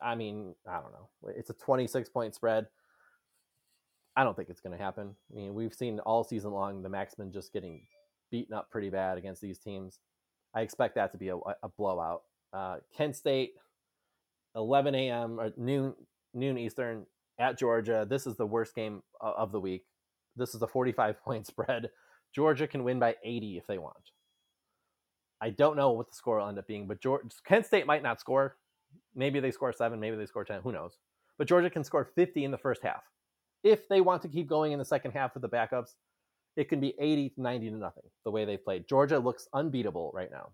I 0.00 0.14
mean, 0.14 0.54
I 0.68 0.80
don't 0.80 0.92
know. 0.92 1.08
It's 1.36 1.50
a 1.50 1.54
26 1.54 2.08
point 2.10 2.34
spread. 2.34 2.66
I 4.16 4.24
don't 4.24 4.36
think 4.36 4.50
it's 4.50 4.60
going 4.60 4.76
to 4.76 4.82
happen. 4.82 5.14
I 5.32 5.34
mean, 5.36 5.54
we've 5.54 5.74
seen 5.74 5.98
all 6.00 6.22
season 6.22 6.52
long 6.52 6.82
the 6.82 6.90
Maxmen 6.90 7.32
just 7.32 7.52
getting 7.52 7.82
beaten 8.30 8.54
up 8.54 8.70
pretty 8.70 8.90
bad 8.90 9.18
against 9.18 9.40
these 9.40 9.58
teams. 9.58 9.98
I 10.54 10.60
expect 10.60 10.96
that 10.96 11.12
to 11.12 11.18
be 11.18 11.28
a, 11.28 11.36
a 11.36 11.68
blowout. 11.78 12.22
Uh, 12.52 12.76
Kent 12.94 13.16
State, 13.16 13.52
11 14.54 14.94
a.m. 14.94 15.40
or 15.40 15.52
noon 15.56 15.94
noon 16.34 16.58
Eastern 16.58 17.06
at 17.38 17.58
Georgia. 17.58 18.06
This 18.08 18.26
is 18.26 18.36
the 18.36 18.46
worst 18.46 18.74
game 18.74 19.02
of 19.20 19.52
the 19.52 19.60
week. 19.60 19.84
This 20.36 20.54
is 20.54 20.62
a 20.62 20.66
45 20.66 21.20
point 21.24 21.46
spread. 21.46 21.88
Georgia 22.34 22.66
can 22.66 22.84
win 22.84 22.98
by 22.98 23.16
80 23.24 23.58
if 23.58 23.66
they 23.66 23.78
want. 23.78 24.10
I 25.40 25.50
don't 25.50 25.76
know 25.76 25.92
what 25.92 26.08
the 26.08 26.14
score 26.14 26.38
will 26.38 26.48
end 26.48 26.58
up 26.58 26.66
being, 26.66 26.86
but 26.86 27.00
Georgia, 27.00 27.28
Kent 27.44 27.66
State 27.66 27.86
might 27.86 28.02
not 28.02 28.20
score. 28.20 28.56
Maybe 29.14 29.40
they 29.40 29.50
score 29.50 29.72
seven, 29.72 30.00
maybe 30.00 30.16
they 30.16 30.26
score 30.26 30.44
10, 30.44 30.62
who 30.62 30.72
knows. 30.72 30.98
But 31.38 31.48
Georgia 31.48 31.70
can 31.70 31.84
score 31.84 32.04
50 32.04 32.44
in 32.44 32.50
the 32.50 32.58
first 32.58 32.82
half. 32.82 33.02
If 33.64 33.88
they 33.88 34.00
want 34.00 34.22
to 34.22 34.28
keep 34.28 34.48
going 34.48 34.72
in 34.72 34.78
the 34.78 34.84
second 34.84 35.12
half 35.12 35.34
with 35.34 35.42
the 35.42 35.48
backups, 35.48 35.94
it 36.56 36.68
can 36.68 36.80
be 36.80 36.94
80 36.98 37.30
to 37.30 37.42
90 37.42 37.70
to 37.70 37.76
nothing 37.76 38.04
the 38.24 38.30
way 38.30 38.44
they 38.44 38.56
played. 38.56 38.88
Georgia 38.88 39.18
looks 39.18 39.48
unbeatable 39.52 40.10
right 40.14 40.30
now. 40.30 40.50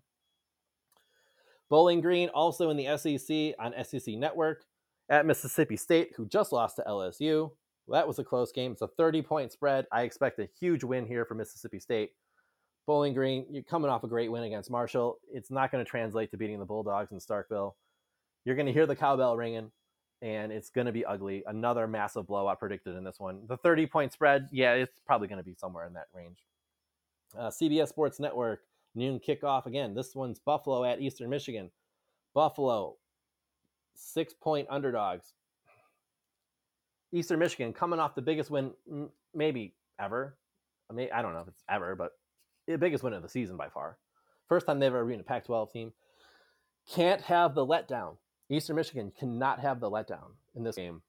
Bowling 1.69 2.01
Green 2.01 2.29
also 2.29 2.69
in 2.69 2.77
the 2.77 2.97
SEC 2.97 3.55
on 3.59 3.73
SEC 3.83 4.15
Network 4.15 4.63
at 5.09 5.25
Mississippi 5.25 5.77
State, 5.77 6.11
who 6.15 6.25
just 6.25 6.51
lost 6.51 6.77
to 6.77 6.83
LSU. 6.87 7.51
Well, 7.85 7.99
that 7.99 8.07
was 8.07 8.19
a 8.19 8.23
close 8.23 8.51
game. 8.51 8.71
It's 8.71 8.81
a 8.81 8.87
30 8.87 9.21
point 9.21 9.51
spread. 9.51 9.85
I 9.91 10.03
expect 10.03 10.39
a 10.39 10.49
huge 10.59 10.83
win 10.83 11.05
here 11.05 11.25
for 11.25 11.35
Mississippi 11.35 11.79
State. 11.79 12.11
Bowling 12.87 13.13
Green, 13.13 13.45
you're 13.51 13.63
coming 13.63 13.91
off 13.91 14.03
a 14.03 14.07
great 14.07 14.31
win 14.31 14.43
against 14.43 14.71
Marshall. 14.71 15.19
It's 15.31 15.51
not 15.51 15.71
going 15.71 15.83
to 15.83 15.89
translate 15.89 16.31
to 16.31 16.37
beating 16.37 16.59
the 16.59 16.65
Bulldogs 16.65 17.11
in 17.11 17.19
Starkville. 17.19 17.73
You're 18.49 18.55
going 18.55 18.65
to 18.65 18.73
hear 18.73 18.87
the 18.87 18.95
cowbell 18.95 19.37
ringing 19.37 19.69
and 20.23 20.51
it's 20.51 20.71
going 20.71 20.87
to 20.87 20.91
be 20.91 21.05
ugly. 21.05 21.43
Another 21.45 21.85
massive 21.85 22.25
blowout 22.25 22.57
predicted 22.57 22.95
in 22.95 23.03
this 23.03 23.19
one. 23.19 23.41
The 23.47 23.57
30 23.57 23.85
point 23.85 24.11
spread, 24.11 24.49
yeah, 24.51 24.73
it's 24.73 24.99
probably 25.05 25.27
going 25.27 25.37
to 25.37 25.43
be 25.43 25.53
somewhere 25.53 25.85
in 25.85 25.93
that 25.93 26.07
range. 26.15 26.39
Uh, 27.37 27.49
CBS 27.49 27.89
Sports 27.89 28.19
Network, 28.19 28.61
noon 28.95 29.19
kickoff 29.19 29.67
again. 29.67 29.93
This 29.93 30.15
one's 30.15 30.39
Buffalo 30.39 30.83
at 30.83 30.99
Eastern 30.99 31.29
Michigan. 31.29 31.69
Buffalo, 32.33 32.95
six 33.93 34.33
point 34.33 34.65
underdogs. 34.71 35.35
Eastern 37.11 37.37
Michigan 37.37 37.71
coming 37.71 37.99
off 37.99 38.15
the 38.15 38.23
biggest 38.23 38.49
win, 38.49 38.71
maybe 39.35 39.75
ever. 39.99 40.39
I 40.89 40.93
mean, 40.95 41.09
I 41.13 41.21
don't 41.21 41.33
know 41.33 41.41
if 41.41 41.49
it's 41.49 41.63
ever, 41.69 41.95
but 41.95 42.13
the 42.67 42.79
biggest 42.79 43.03
win 43.03 43.13
of 43.13 43.21
the 43.21 43.29
season 43.29 43.57
by 43.57 43.69
far. 43.69 43.99
First 44.47 44.65
time 44.65 44.79
they've 44.79 44.87
ever 44.87 45.05
beaten 45.05 45.21
a 45.21 45.23
Pac 45.23 45.45
12 45.45 45.71
team. 45.71 45.93
Can't 46.91 47.21
have 47.21 47.53
the 47.53 47.63
letdown. 47.63 48.15
Eastern 48.49 48.75
Michigan 48.75 49.11
cannot 49.17 49.59
have 49.59 49.79
the 49.79 49.89
letdown 49.89 50.31
in 50.55 50.63
this 50.63 50.75
game. 50.75 51.01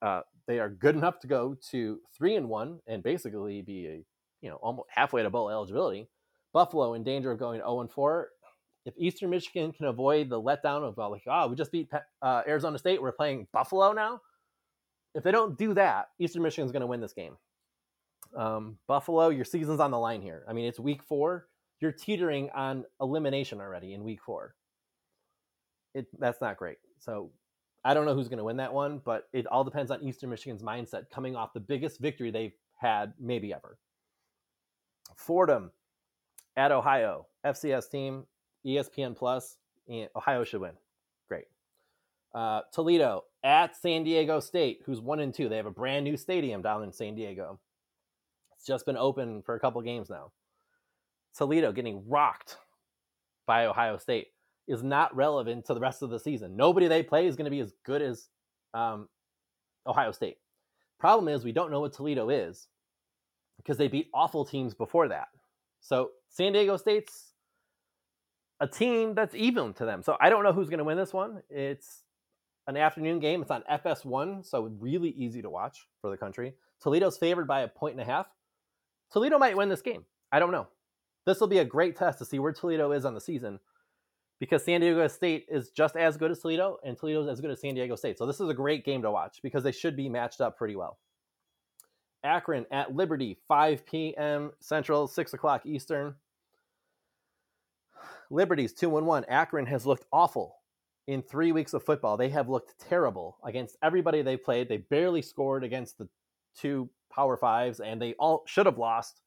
Uh, 0.00 0.20
they 0.46 0.58
are 0.58 0.68
good 0.68 0.94
enough 0.94 1.18
to 1.20 1.26
go 1.26 1.56
to 1.70 1.98
three 2.16 2.36
and 2.36 2.48
one 2.48 2.80
and 2.86 3.02
basically 3.02 3.62
be 3.62 3.86
a 3.86 4.04
you 4.40 4.50
know 4.50 4.56
almost 4.56 4.88
halfway 4.90 5.22
to 5.22 5.30
bowl 5.30 5.50
eligibility. 5.50 6.08
Buffalo 6.52 6.94
in 6.94 7.02
danger 7.02 7.30
of 7.30 7.38
going 7.38 7.60
zero 7.60 7.80
and 7.80 7.90
four. 7.90 8.28
If 8.84 8.94
Eastern 8.96 9.30
Michigan 9.30 9.72
can 9.72 9.86
avoid 9.86 10.28
the 10.28 10.40
letdown 10.40 10.82
of 10.82 10.98
uh, 10.98 11.08
like, 11.08 11.22
oh, 11.26 11.48
we 11.48 11.56
just 11.56 11.72
beat 11.72 11.88
uh, 12.20 12.42
Arizona 12.46 12.78
State, 12.78 13.00
we're 13.00 13.12
playing 13.12 13.46
Buffalo 13.52 13.92
now. 13.92 14.20
If 15.14 15.22
they 15.22 15.30
don't 15.30 15.56
do 15.56 15.74
that, 15.74 16.08
Eastern 16.18 16.42
Michigan's 16.42 16.72
going 16.72 16.80
to 16.80 16.86
win 16.86 17.00
this 17.00 17.12
game. 17.12 17.36
Um, 18.36 18.78
Buffalo, 18.88 19.28
your 19.28 19.44
season's 19.44 19.78
on 19.78 19.92
the 19.92 19.98
line 19.98 20.20
here. 20.20 20.44
I 20.48 20.52
mean, 20.52 20.64
it's 20.66 20.80
week 20.80 21.02
four. 21.04 21.46
You're 21.80 21.92
teetering 21.92 22.50
on 22.54 22.84
elimination 23.00 23.60
already 23.60 23.94
in 23.94 24.02
week 24.02 24.20
four 24.22 24.54
it 25.94 26.06
that's 26.18 26.40
not 26.40 26.56
great. 26.56 26.78
So 26.98 27.30
I 27.84 27.94
don't 27.94 28.06
know 28.06 28.14
who's 28.14 28.28
going 28.28 28.38
to 28.38 28.44
win 28.44 28.56
that 28.58 28.72
one, 28.72 29.00
but 29.04 29.28
it 29.32 29.46
all 29.46 29.64
depends 29.64 29.90
on 29.90 30.02
Eastern 30.02 30.30
Michigan's 30.30 30.62
mindset 30.62 31.10
coming 31.10 31.34
off 31.34 31.52
the 31.52 31.60
biggest 31.60 32.00
victory 32.00 32.30
they've 32.30 32.54
had 32.76 33.12
maybe 33.18 33.52
ever. 33.52 33.78
Fordham 35.16 35.70
at 36.56 36.72
Ohio, 36.72 37.26
FCS 37.44 37.90
team, 37.90 38.24
ESPN 38.66 39.16
Plus, 39.16 39.56
and 39.88 40.08
Ohio 40.14 40.44
should 40.44 40.60
win. 40.60 40.72
Great. 41.28 41.46
Uh, 42.34 42.62
Toledo 42.72 43.24
at 43.42 43.76
San 43.76 44.04
Diego 44.04 44.38
State, 44.40 44.82
who's 44.84 45.00
one 45.00 45.20
and 45.20 45.34
two. 45.34 45.48
They 45.48 45.56
have 45.56 45.66
a 45.66 45.70
brand 45.70 46.04
new 46.04 46.16
stadium 46.16 46.62
down 46.62 46.82
in 46.84 46.92
San 46.92 47.14
Diego. 47.14 47.58
It's 48.56 48.66
just 48.66 48.86
been 48.86 48.96
open 48.96 49.42
for 49.42 49.54
a 49.54 49.60
couple 49.60 49.80
games 49.82 50.08
now. 50.08 50.30
Toledo 51.36 51.72
getting 51.72 52.08
rocked 52.08 52.58
by 53.46 53.66
Ohio 53.66 53.96
State 53.98 54.28
is 54.68 54.82
not 54.82 55.14
relevant 55.14 55.66
to 55.66 55.74
the 55.74 55.80
rest 55.80 56.02
of 56.02 56.10
the 56.10 56.18
season. 56.18 56.56
Nobody 56.56 56.88
they 56.88 57.02
play 57.02 57.26
is 57.26 57.36
going 57.36 57.46
to 57.46 57.50
be 57.50 57.60
as 57.60 57.72
good 57.84 58.02
as 58.02 58.28
um, 58.74 59.08
Ohio 59.86 60.12
State. 60.12 60.38
Problem 60.98 61.28
is, 61.28 61.44
we 61.44 61.52
don't 61.52 61.70
know 61.70 61.80
what 61.80 61.92
Toledo 61.92 62.30
is 62.30 62.68
because 63.56 63.76
they 63.76 63.88
beat 63.88 64.08
awful 64.14 64.44
teams 64.44 64.74
before 64.74 65.08
that. 65.08 65.28
So 65.80 66.10
San 66.28 66.52
Diego 66.52 66.76
State's 66.76 67.32
a 68.60 68.66
team 68.66 69.14
that's 69.14 69.34
even 69.34 69.74
to 69.74 69.84
them. 69.84 70.02
So 70.02 70.16
I 70.20 70.30
don't 70.30 70.44
know 70.44 70.52
who's 70.52 70.68
going 70.68 70.78
to 70.78 70.84
win 70.84 70.96
this 70.96 71.12
one. 71.12 71.42
It's 71.50 72.04
an 72.68 72.76
afternoon 72.76 73.18
game. 73.18 73.42
It's 73.42 73.50
on 73.50 73.64
FS1, 73.70 74.46
so 74.46 74.70
really 74.78 75.10
easy 75.10 75.42
to 75.42 75.50
watch 75.50 75.88
for 76.00 76.10
the 76.10 76.16
country. 76.16 76.54
Toledo's 76.80 77.18
favored 77.18 77.48
by 77.48 77.62
a 77.62 77.68
point 77.68 77.94
and 77.94 78.00
a 78.00 78.10
half. 78.10 78.26
Toledo 79.12 79.38
might 79.38 79.56
win 79.56 79.68
this 79.68 79.82
game. 79.82 80.04
I 80.30 80.38
don't 80.38 80.52
know. 80.52 80.68
This 81.26 81.40
will 81.40 81.48
be 81.48 81.58
a 81.58 81.64
great 81.64 81.96
test 81.96 82.18
to 82.18 82.24
see 82.24 82.38
where 82.38 82.52
Toledo 82.52 82.92
is 82.92 83.04
on 83.04 83.14
the 83.14 83.20
season 83.20 83.58
because 84.42 84.64
San 84.64 84.80
Diego 84.80 85.06
State 85.06 85.46
is 85.48 85.70
just 85.70 85.94
as 85.94 86.16
good 86.16 86.32
as 86.32 86.40
Toledo 86.40 86.76
and 86.82 86.98
Toledo 86.98 87.22
is 87.22 87.28
as 87.28 87.40
good 87.40 87.52
as 87.52 87.60
San 87.60 87.76
Diego 87.76 87.94
State. 87.94 88.18
So 88.18 88.26
this 88.26 88.40
is 88.40 88.48
a 88.48 88.54
great 88.54 88.84
game 88.84 89.00
to 89.02 89.10
watch 89.12 89.38
because 89.40 89.62
they 89.62 89.70
should 89.70 89.96
be 89.96 90.08
matched 90.08 90.40
up 90.40 90.58
pretty 90.58 90.74
well. 90.74 90.98
Akron 92.24 92.66
at 92.72 92.92
Liberty, 92.92 93.38
5 93.46 93.86
p.m. 93.86 94.50
Central, 94.58 95.06
6 95.06 95.34
o'clock 95.34 95.64
Eastern. 95.64 96.16
Liberty's 98.30 98.72
2 98.72 98.88
1 98.88 99.06
1. 99.06 99.26
Akron 99.28 99.66
has 99.66 99.86
looked 99.86 100.06
awful 100.12 100.56
in 101.06 101.22
three 101.22 101.52
weeks 101.52 101.72
of 101.72 101.84
football. 101.84 102.16
They 102.16 102.30
have 102.30 102.48
looked 102.48 102.80
terrible 102.80 103.36
against 103.44 103.76
everybody 103.80 104.22
they 104.22 104.36
played. 104.36 104.68
They 104.68 104.78
barely 104.78 105.22
scored 105.22 105.62
against 105.62 105.98
the 105.98 106.08
two 106.56 106.90
Power 107.14 107.36
Fives, 107.36 107.78
and 107.78 108.02
they 108.02 108.14
all 108.14 108.42
should 108.48 108.66
have 108.66 108.78
lost 108.78 109.20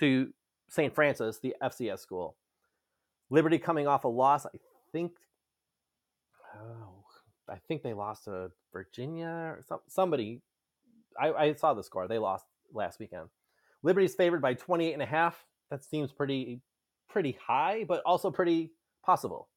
to 0.00 0.34
St. 0.68 0.94
Francis, 0.94 1.38
the 1.38 1.56
FCS 1.62 2.00
school. 2.00 2.36
Liberty 3.30 3.58
coming 3.58 3.86
off 3.86 4.04
a 4.04 4.08
loss, 4.08 4.44
I 4.46 4.58
think. 4.92 5.12
Oh, 6.56 7.04
I 7.48 7.56
think 7.68 7.82
they 7.82 7.94
lost 7.94 8.24
to 8.24 8.50
Virginia 8.72 9.28
or 9.28 9.64
some, 9.66 9.80
somebody. 9.88 10.42
I, 11.18 11.32
I 11.32 11.52
saw 11.54 11.74
the 11.74 11.84
score. 11.84 12.08
They 12.08 12.18
lost 12.18 12.44
last 12.72 12.98
weekend. 12.98 13.28
Liberty's 13.82 14.14
favored 14.14 14.42
by 14.42 14.54
28 14.54 14.92
and 14.92 15.02
a 15.02 15.06
half. 15.06 15.44
That 15.70 15.84
seems 15.84 16.12
pretty 16.12 16.60
pretty 17.08 17.36
high, 17.44 17.84
but 17.84 18.02
also 18.04 18.30
pretty 18.30 18.72
possible. 19.04 19.48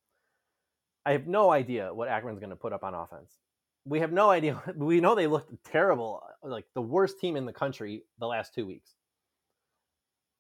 I 1.06 1.12
have 1.12 1.28
no 1.28 1.52
idea 1.52 1.94
what 1.94 2.08
Akron's 2.08 2.40
going 2.40 2.50
to 2.50 2.56
put 2.56 2.74
up 2.74 2.84
on 2.84 2.94
offense. 2.94 3.38
We 3.86 4.00
have 4.00 4.12
no 4.12 4.30
idea. 4.30 4.62
We 4.76 5.02
know 5.02 5.16
they 5.16 5.28
looked 5.28 5.64
terrible, 5.64 6.22
like 6.42 6.66
the 6.74 6.82
worst 6.82 7.20
team 7.20 7.36
in 7.36 7.46
the 7.46 7.54
country 7.54 8.04
the 8.20 8.28
last 8.28 8.54
two 8.54 8.66
weeks. 8.66 8.96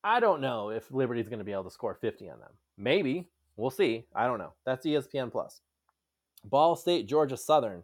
I 0.03 0.19
don't 0.19 0.41
know 0.41 0.69
if 0.69 0.91
Liberty's 0.91 1.29
going 1.29 1.39
to 1.39 1.45
be 1.45 1.53
able 1.53 1.65
to 1.65 1.71
score 1.71 1.93
50 1.93 2.29
on 2.29 2.39
them. 2.39 2.51
Maybe. 2.77 3.29
We'll 3.55 3.69
see. 3.69 4.05
I 4.15 4.25
don't 4.25 4.39
know. 4.39 4.53
That's 4.65 4.85
ESPN 4.85 5.31
Plus. 5.31 5.61
Ball 6.45 6.75
State, 6.75 7.07
Georgia 7.07 7.37
Southern. 7.37 7.83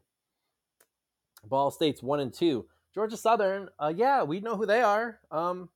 Ball 1.46 1.72
State's 1.72 2.04
one 2.04 2.20
and 2.20 2.34
two. 2.34 2.66
Georgia 2.94 3.18
Southern, 3.18 3.70
uh, 3.80 3.94
yeah, 3.96 4.24
we 4.24 4.40
know 4.40 4.56
who 4.58 4.66
they 4.66 4.82
are. 4.82 5.20
Um, 5.32 5.70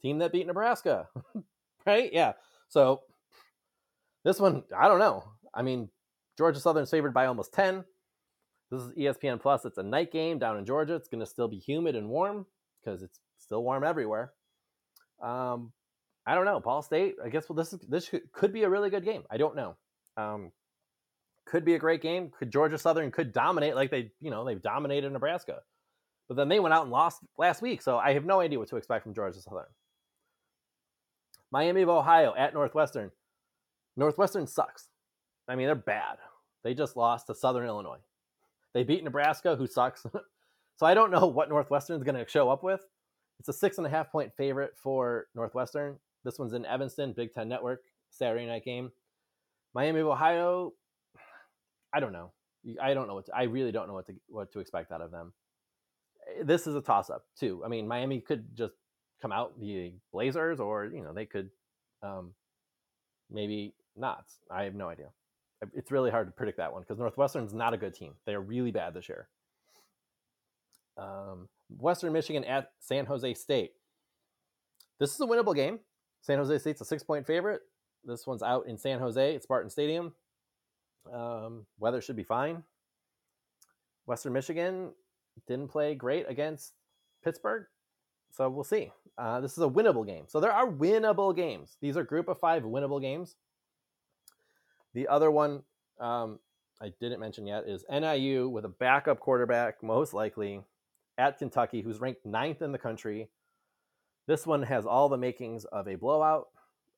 team 0.00 0.18
that 0.18 0.32
beat 0.32 0.46
Nebraska, 0.46 1.08
right? 1.86 2.12
Yeah. 2.12 2.32
So 2.68 3.02
this 4.24 4.38
one, 4.40 4.62
I 4.76 4.88
don't 4.88 5.00
know. 5.00 5.24
I 5.52 5.62
mean, 5.62 5.88
Georgia 6.38 6.60
Southern's 6.60 6.90
favored 6.90 7.12
by 7.12 7.26
almost 7.26 7.52
10. 7.52 7.84
This 8.70 8.82
is 8.82 8.92
ESPN 8.92 9.40
Plus. 9.40 9.64
It's 9.64 9.78
a 9.78 9.82
night 9.82 10.12
game 10.12 10.38
down 10.38 10.56
in 10.56 10.64
Georgia. 10.64 10.94
It's 10.94 11.08
going 11.08 11.20
to 11.20 11.26
still 11.26 11.48
be 11.48 11.58
humid 11.58 11.94
and 11.94 12.08
warm 12.08 12.46
because 12.82 13.02
it's 13.02 13.20
still 13.38 13.62
warm 13.62 13.84
everywhere. 13.84 14.32
Um, 15.20 15.72
I 16.26 16.34
don't 16.34 16.44
know. 16.44 16.60
Ball 16.60 16.82
State. 16.82 17.16
I 17.24 17.28
guess 17.28 17.48
well, 17.48 17.56
this 17.56 17.72
is, 17.72 17.80
this 17.88 18.10
could 18.32 18.52
be 18.52 18.62
a 18.62 18.68
really 18.68 18.90
good 18.90 19.04
game. 19.04 19.22
I 19.30 19.36
don't 19.36 19.56
know. 19.56 19.76
Um, 20.16 20.52
could 21.46 21.64
be 21.64 21.74
a 21.74 21.78
great 21.78 22.02
game. 22.02 22.30
Could 22.38 22.52
Georgia 22.52 22.78
Southern 22.78 23.10
could 23.10 23.32
dominate 23.32 23.74
like 23.74 23.90
they 23.90 24.12
you 24.20 24.30
know 24.30 24.44
they've 24.44 24.62
dominated 24.62 25.10
Nebraska, 25.12 25.60
but 26.28 26.36
then 26.36 26.48
they 26.48 26.60
went 26.60 26.74
out 26.74 26.82
and 26.82 26.92
lost 26.92 27.20
last 27.36 27.62
week. 27.62 27.82
So 27.82 27.98
I 27.98 28.12
have 28.12 28.24
no 28.24 28.40
idea 28.40 28.58
what 28.58 28.68
to 28.68 28.76
expect 28.76 29.02
from 29.02 29.14
Georgia 29.14 29.40
Southern. 29.40 29.66
Miami 31.50 31.82
of 31.82 31.88
Ohio 31.88 32.34
at 32.36 32.54
Northwestern. 32.54 33.10
Northwestern 33.96 34.46
sucks. 34.46 34.88
I 35.48 35.56
mean, 35.56 35.66
they're 35.66 35.74
bad. 35.74 36.16
They 36.64 36.72
just 36.72 36.96
lost 36.96 37.26
to 37.26 37.34
Southern 37.34 37.66
Illinois. 37.66 37.98
They 38.72 38.84
beat 38.84 39.04
Nebraska, 39.04 39.56
who 39.56 39.66
sucks. 39.66 40.02
so 40.76 40.86
I 40.86 40.94
don't 40.94 41.10
know 41.10 41.26
what 41.26 41.50
Northwestern 41.50 41.96
is 41.96 42.02
going 42.02 42.14
to 42.14 42.30
show 42.30 42.48
up 42.48 42.62
with. 42.62 42.80
It's 43.38 43.48
a 43.48 43.52
six 43.52 43.78
and 43.78 43.86
a 43.86 43.90
half 43.90 44.10
point 44.10 44.32
favorite 44.36 44.74
for 44.76 45.26
Northwestern. 45.34 45.98
This 46.24 46.38
one's 46.38 46.52
in 46.52 46.64
Evanston, 46.64 47.12
Big 47.12 47.32
Ten 47.34 47.48
Network, 47.48 47.82
Saturday 48.10 48.46
night 48.46 48.64
game. 48.64 48.92
Miami 49.74 50.00
of 50.00 50.06
Ohio, 50.06 50.72
I 51.92 52.00
don't 52.00 52.12
know. 52.12 52.32
I 52.80 52.94
don't 52.94 53.08
know 53.08 53.14
what 53.14 53.26
to, 53.26 53.34
I 53.34 53.44
really 53.44 53.72
don't 53.72 53.88
know 53.88 53.94
what 53.94 54.06
to 54.06 54.14
what 54.28 54.52
to 54.52 54.60
expect 54.60 54.92
out 54.92 55.00
of 55.00 55.10
them. 55.10 55.32
This 56.44 56.66
is 56.66 56.76
a 56.76 56.80
toss 56.80 57.10
up 57.10 57.24
too. 57.38 57.62
I 57.64 57.68
mean, 57.68 57.88
Miami 57.88 58.20
could 58.20 58.56
just 58.56 58.74
come 59.20 59.32
out 59.32 59.58
the 59.58 59.94
Blazers, 60.12 60.60
or 60.60 60.86
you 60.86 61.02
know 61.02 61.12
they 61.12 61.26
could 61.26 61.50
um, 62.02 62.34
maybe 63.30 63.74
not. 63.96 64.24
I 64.50 64.64
have 64.64 64.74
no 64.74 64.88
idea. 64.88 65.08
It's 65.74 65.92
really 65.92 66.10
hard 66.10 66.26
to 66.26 66.32
predict 66.32 66.58
that 66.58 66.72
one 66.72 66.82
because 66.82 66.98
Northwestern's 66.98 67.54
not 67.54 67.74
a 67.74 67.76
good 67.76 67.94
team. 67.94 68.14
They 68.26 68.34
are 68.34 68.40
really 68.40 68.72
bad 68.72 68.94
this 68.94 69.08
year. 69.08 69.28
Um, 70.96 71.48
Western 71.68 72.12
Michigan 72.12 72.44
at 72.44 72.72
San 72.80 73.06
Jose 73.06 73.34
State. 73.34 73.72
This 74.98 75.14
is 75.14 75.20
a 75.20 75.26
winnable 75.26 75.54
game. 75.54 75.78
San 76.22 76.38
Jose 76.38 76.58
State's 76.58 76.80
a 76.80 76.84
six 76.84 77.02
point 77.02 77.26
favorite. 77.26 77.60
This 78.04 78.26
one's 78.26 78.42
out 78.42 78.66
in 78.66 78.78
San 78.78 78.98
Jose 78.98 79.34
at 79.34 79.42
Spartan 79.42 79.70
Stadium. 79.70 80.12
Um, 81.12 81.66
weather 81.78 82.00
should 82.00 82.16
be 82.16 82.24
fine. 82.24 82.62
Western 84.06 84.32
Michigan 84.32 84.92
didn't 85.46 85.68
play 85.68 85.94
great 85.94 86.28
against 86.28 86.72
Pittsburgh. 87.22 87.66
So 88.30 88.48
we'll 88.48 88.64
see. 88.64 88.90
Uh, 89.18 89.40
this 89.40 89.52
is 89.52 89.62
a 89.62 89.68
winnable 89.68 90.06
game. 90.06 90.24
So 90.26 90.40
there 90.40 90.52
are 90.52 90.66
winnable 90.66 91.36
games. 91.36 91.76
These 91.80 91.96
are 91.96 92.02
group 92.02 92.28
of 92.28 92.40
five 92.40 92.62
winnable 92.62 93.00
games. 93.00 93.36
The 94.94 95.06
other 95.08 95.30
one 95.30 95.62
um, 96.00 96.38
I 96.80 96.92
didn't 97.00 97.20
mention 97.20 97.46
yet 97.46 97.68
is 97.68 97.84
NIU 97.90 98.48
with 98.48 98.64
a 98.64 98.68
backup 98.68 99.20
quarterback, 99.20 99.82
most 99.82 100.14
likely 100.14 100.62
at 101.16 101.38
Kentucky, 101.38 101.80
who's 101.80 102.00
ranked 102.00 102.26
ninth 102.26 102.62
in 102.62 102.72
the 102.72 102.78
country. 102.78 103.28
This 104.26 104.46
one 104.46 104.62
has 104.62 104.86
all 104.86 105.08
the 105.08 105.16
makings 105.16 105.64
of 105.64 105.88
a 105.88 105.96
blowout, 105.96 106.48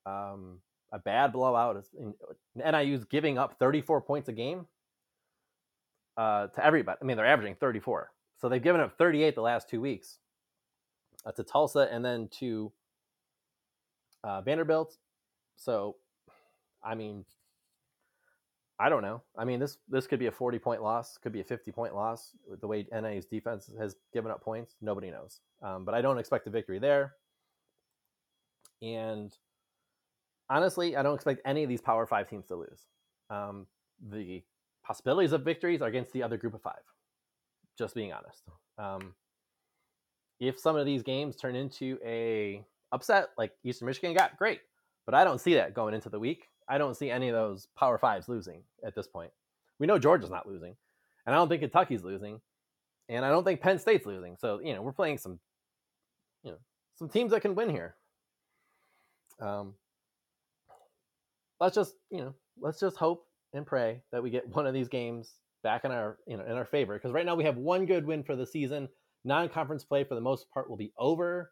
um, 0.05 0.59
a 0.91 0.99
bad 0.99 1.33
blowout. 1.33 1.83
NIU's 2.55 3.05
giving 3.05 3.37
up 3.37 3.57
34 3.59 4.01
points 4.01 4.29
a 4.29 4.33
game 4.33 4.67
uh, 6.17 6.47
to 6.47 6.65
everybody. 6.65 6.97
I 7.01 7.05
mean, 7.05 7.17
they're 7.17 7.25
averaging 7.25 7.55
34. 7.55 8.11
So 8.37 8.49
they've 8.49 8.61
given 8.61 8.81
up 8.81 8.97
38 8.97 9.35
the 9.35 9.41
last 9.41 9.69
two 9.69 9.81
weeks 9.81 10.19
uh, 11.25 11.31
to 11.31 11.43
Tulsa 11.43 11.89
and 11.91 12.03
then 12.03 12.29
to 12.39 12.71
uh, 14.23 14.41
Vanderbilt. 14.41 14.97
So, 15.55 15.95
I 16.83 16.95
mean, 16.95 17.25
I 18.79 18.89
don't 18.89 19.01
know. 19.01 19.21
I 19.37 19.45
mean, 19.45 19.59
this 19.59 19.77
this 19.87 20.05
could 20.05 20.19
be 20.19 20.27
a 20.27 20.31
40 20.31 20.59
point 20.59 20.83
loss, 20.83 21.17
could 21.17 21.31
be 21.31 21.39
a 21.39 21.45
50 21.45 21.71
point 21.71 21.95
loss. 21.95 22.31
The 22.59 22.67
way 22.67 22.85
NIU's 22.91 23.25
defense 23.25 23.69
has 23.79 23.95
given 24.13 24.31
up 24.31 24.43
points, 24.43 24.75
nobody 24.81 25.11
knows. 25.11 25.39
Um, 25.61 25.85
but 25.85 25.95
I 25.95 26.01
don't 26.01 26.17
expect 26.17 26.47
a 26.47 26.49
victory 26.49 26.79
there. 26.79 27.13
And 28.81 29.33
honestly, 30.49 30.97
I 30.97 31.03
don't 31.03 31.15
expect 31.15 31.41
any 31.45 31.63
of 31.63 31.69
these 31.69 31.81
Power 31.81 32.05
Five 32.05 32.29
teams 32.29 32.47
to 32.47 32.55
lose. 32.55 32.87
Um, 33.29 33.67
the 34.09 34.43
possibilities 34.83 35.31
of 35.31 35.43
victories 35.43 35.81
are 35.81 35.87
against 35.87 36.11
the 36.11 36.23
other 36.23 36.37
group 36.37 36.53
of 36.53 36.61
five. 36.61 36.83
Just 37.77 37.95
being 37.95 38.11
honest. 38.11 38.43
Um, 38.77 39.13
if 40.39 40.59
some 40.59 40.75
of 40.75 40.85
these 40.85 41.01
games 41.01 41.37
turn 41.37 41.55
into 41.55 41.97
a 42.05 42.63
upset 42.91 43.29
like 43.37 43.53
Eastern 43.63 43.87
Michigan 43.87 44.13
got, 44.13 44.37
great. 44.37 44.59
But 45.05 45.15
I 45.15 45.23
don't 45.23 45.39
see 45.39 45.55
that 45.55 45.73
going 45.73 45.93
into 45.93 46.09
the 46.09 46.19
week. 46.19 46.49
I 46.67 46.77
don't 46.77 46.95
see 46.95 47.09
any 47.09 47.29
of 47.29 47.35
those 47.35 47.67
Power 47.77 47.97
Fives 47.97 48.27
losing 48.27 48.63
at 48.83 48.95
this 48.95 49.07
point. 49.07 49.31
We 49.79 49.87
know 49.87 49.99
Georgia's 49.99 50.29
not 50.29 50.47
losing, 50.47 50.75
and 51.25 51.35
I 51.35 51.37
don't 51.37 51.47
think 51.47 51.61
Kentucky's 51.61 52.03
losing, 52.03 52.41
and 53.09 53.25
I 53.25 53.29
don't 53.29 53.43
think 53.43 53.61
Penn 53.61 53.79
State's 53.79 54.05
losing. 54.05 54.35
So 54.39 54.59
you 54.59 54.73
know 54.73 54.81
we're 54.81 54.93
playing 54.93 55.17
some, 55.17 55.39
you 56.43 56.51
know, 56.51 56.57
some 56.97 57.09
teams 57.09 57.31
that 57.31 57.41
can 57.41 57.55
win 57.55 57.69
here. 57.69 57.95
Um, 59.41 59.73
let's 61.59 61.75
just 61.75 61.93
you 62.09 62.19
know 62.19 62.33
let's 62.59 62.79
just 62.79 62.97
hope 62.97 63.25
and 63.53 63.65
pray 63.65 64.01
that 64.11 64.23
we 64.23 64.29
get 64.29 64.47
one 64.55 64.65
of 64.65 64.73
these 64.73 64.87
games 64.87 65.33
back 65.63 65.83
in 65.85 65.91
our 65.91 66.17
you 66.27 66.37
know 66.37 66.45
in 66.45 66.53
our 66.53 66.65
favor 66.65 66.93
because 66.95 67.11
right 67.11 67.25
now 67.25 67.35
we 67.35 67.43
have 67.43 67.57
one 67.57 67.85
good 67.85 68.05
win 68.05 68.23
for 68.23 68.35
the 68.35 68.45
season 68.45 68.87
Non-conference 69.25 69.83
play 69.83 70.03
for 70.03 70.13
the 70.13 70.21
most 70.21 70.51
part 70.51 70.69
will 70.69 70.77
be 70.77 70.93
over 70.99 71.51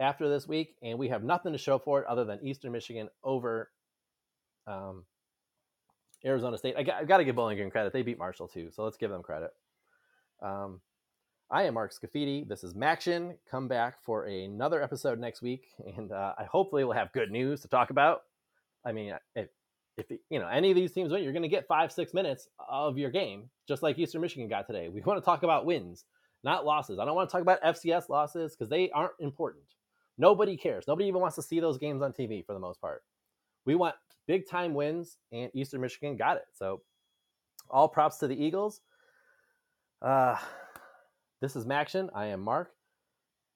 after 0.00 0.28
this 0.28 0.48
week, 0.48 0.74
and 0.82 0.98
we 0.98 1.08
have 1.08 1.22
nothing 1.22 1.52
to 1.52 1.58
show 1.58 1.78
for 1.78 2.00
it 2.00 2.06
other 2.08 2.24
than 2.24 2.44
Eastern 2.44 2.72
Michigan 2.72 3.08
over 3.22 3.70
um, 4.66 5.04
Arizona 6.24 6.58
State. 6.58 6.74
I 6.76 6.82
got, 6.82 7.02
I 7.02 7.04
got 7.04 7.18
to 7.18 7.24
give 7.24 7.36
Bowling 7.36 7.56
Green 7.56 7.70
credit; 7.70 7.92
they 7.92 8.02
beat 8.02 8.18
Marshall 8.18 8.48
too, 8.48 8.70
so 8.70 8.84
let's 8.84 8.96
give 8.96 9.10
them 9.10 9.22
credit. 9.22 9.50
Um, 10.42 10.80
I 11.50 11.64
am 11.64 11.74
Mark 11.74 11.92
Scafidi. 11.92 12.46
This 12.46 12.64
is 12.64 12.74
Maction. 12.74 13.36
Come 13.50 13.68
back 13.68 14.02
for 14.02 14.24
another 14.24 14.82
episode 14.82 15.18
next 15.18 15.42
week, 15.42 15.68
and 15.96 16.12
uh, 16.12 16.34
I 16.38 16.44
hopefully 16.44 16.84
will 16.84 16.92
have 16.92 17.12
good 17.12 17.30
news 17.30 17.60
to 17.62 17.68
talk 17.68 17.90
about. 17.90 18.22
I 18.84 18.92
mean, 18.92 19.14
if, 19.34 19.48
if 19.96 20.06
you 20.30 20.38
know 20.38 20.48
any 20.48 20.70
of 20.70 20.76
these 20.76 20.92
teams 20.92 21.12
win, 21.12 21.22
you're 21.22 21.32
going 21.32 21.42
to 21.42 21.48
get 21.48 21.66
five, 21.66 21.92
six 21.92 22.12
minutes 22.14 22.48
of 22.68 22.98
your 22.98 23.10
game, 23.10 23.48
just 23.68 23.82
like 23.82 23.98
Eastern 23.98 24.20
Michigan 24.20 24.48
got 24.48 24.66
today. 24.66 24.88
We 24.88 25.00
want 25.02 25.20
to 25.20 25.24
talk 25.24 25.42
about 25.42 25.66
wins 25.66 26.04
not 26.46 26.64
losses. 26.64 26.98
I 26.98 27.04
don't 27.04 27.16
want 27.16 27.28
to 27.28 27.32
talk 27.32 27.42
about 27.42 27.60
FCS 27.60 28.08
losses 28.08 28.54
because 28.54 28.70
they 28.70 28.88
aren't 28.90 29.12
important. 29.18 29.64
Nobody 30.16 30.56
cares. 30.56 30.84
Nobody 30.86 31.08
even 31.08 31.20
wants 31.20 31.36
to 31.36 31.42
see 31.42 31.60
those 31.60 31.76
games 31.76 32.02
on 32.02 32.12
TV 32.12 32.46
for 32.46 32.52
the 32.52 32.58
most 32.60 32.80
part. 32.80 33.02
We 33.66 33.74
want 33.74 33.96
big 34.26 34.48
time 34.48 34.72
wins, 34.72 35.18
and 35.32 35.50
Eastern 35.54 35.80
Michigan 35.80 36.16
got 36.16 36.36
it. 36.36 36.46
So, 36.54 36.80
all 37.68 37.88
props 37.88 38.18
to 38.18 38.28
the 38.28 38.42
Eagles. 38.42 38.80
Uh, 40.00 40.36
this 41.40 41.56
is 41.56 41.66
Maction. 41.66 42.08
I 42.14 42.26
am 42.26 42.40
Mark. 42.40 42.70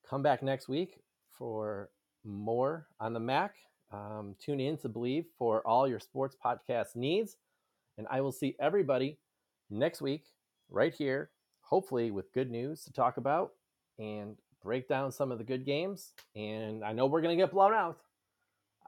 Come 0.09 0.23
back 0.23 0.42
next 0.42 0.68
week 0.68 1.01
for 1.31 1.90
more 2.25 2.88
on 2.99 3.14
the 3.14 3.20
Mac. 3.20 3.55
Um, 3.92 4.35
tune 4.38 4.61
in 4.61 4.77
to 4.79 4.88
Believe 4.88 5.27
for 5.38 5.66
all 5.66 5.88
your 5.88 6.01
sports 6.01 6.37
podcast 6.44 6.96
needs. 6.96 7.37
And 7.99 8.07
I 8.11 8.20
will 8.20 8.33
see 8.33 8.57
everybody 8.61 9.18
next 9.70 10.03
week 10.03 10.25
right 10.68 10.92
here, 10.92 11.31
hopefully 11.61 12.11
with 12.11 12.33
good 12.33 12.51
news 12.51 12.85
to 12.85 12.92
talk 12.92 13.16
about 13.16 13.53
and 13.99 14.37
break 14.62 14.88
down 14.88 15.12
some 15.12 15.31
of 15.31 15.38
the 15.38 15.44
good 15.44 15.64
games. 15.64 16.12
And 16.35 16.85
I 16.85 16.92
know 16.92 17.07
we're 17.07 17.20
going 17.20 17.37
to 17.37 17.42
get 17.42 17.53
blown 17.53 17.75
out. 17.75 17.99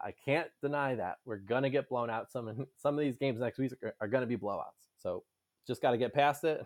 I 0.02 0.12
can't 0.24 0.48
deny 0.60 0.94
that. 0.96 1.18
We're 1.24 1.38
to 1.62 1.70
get 1.70 1.88
blown 1.88 2.10
out. 2.10 2.30
Some, 2.30 2.66
some 2.76 2.94
of 2.94 3.00
these 3.00 3.16
games 3.16 3.40
next 3.40 3.58
week 3.58 3.72
are, 3.82 3.94
are 4.00 4.08
to 4.22 4.26
be 4.26 4.36
blowouts. 4.36 4.90
So 4.98 5.24
just 5.66 5.82
got 5.82 5.92
to 5.92 5.98
get 5.98 6.12
past 6.12 6.44
it, 6.44 6.64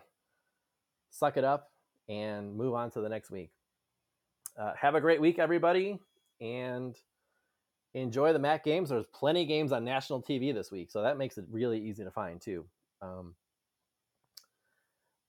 suck 1.11 1.37
it 1.37 1.43
up, 1.43 1.71
and 2.09 2.55
move 2.55 2.73
on 2.73 2.91
to 2.91 3.01
the 3.01 3.09
next 3.09 3.31
week. 3.31 3.51
Uh, 4.59 4.73
have 4.79 4.95
a 4.95 5.01
great 5.01 5.21
week, 5.21 5.39
everybody. 5.39 5.99
And 6.41 6.95
enjoy 7.93 8.33
the 8.33 8.39
MAC 8.39 8.63
games. 8.63 8.89
There's 8.89 9.05
plenty 9.13 9.43
of 9.43 9.47
games 9.47 9.71
on 9.71 9.83
national 9.83 10.21
TV 10.21 10.53
this 10.53 10.71
week, 10.71 10.91
so 10.91 11.01
that 11.01 11.17
makes 11.17 11.37
it 11.37 11.45
really 11.49 11.79
easy 11.79 12.03
to 12.03 12.11
find 12.11 12.41
too. 12.41 12.65
Um, 13.01 13.35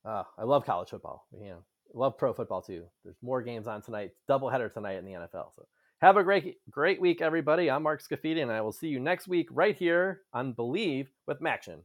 uh, 0.05 0.25
I 0.39 0.45
love 0.45 0.65
college 0.65 0.91
football. 0.91 1.27
You 1.33 1.49
know, 1.49 1.65
love 1.95 2.17
pro 2.19 2.33
football 2.33 2.63
too. 2.63 2.85
There's 3.05 3.17
more 3.23 3.43
games 3.43 3.67
on 3.67 3.83
tonight. 3.83 4.13
Doubleheader 4.29 4.73
tonight 4.73 4.97
in 4.97 5.05
the 5.05 5.13
NFL. 5.13 5.55
So 5.57 5.67
have 6.01 6.17
a 6.17 6.23
great 6.23 6.57
great 6.71 7.01
week, 7.01 7.21
everybody. 7.21 7.71
I'm 7.71 7.83
Mark 7.83 8.03
Scafidi, 8.03 8.43
and 8.43 8.53
I 8.53 8.61
will 8.61 8.73
see 8.73 8.89
you 8.89 9.01
next 9.01 9.29
week 9.29 9.49
right 9.51 9.77
here 9.77 10.23
on 10.33 10.53
Believe 10.53 11.11
with 11.27 11.41
Maction. 11.41 11.83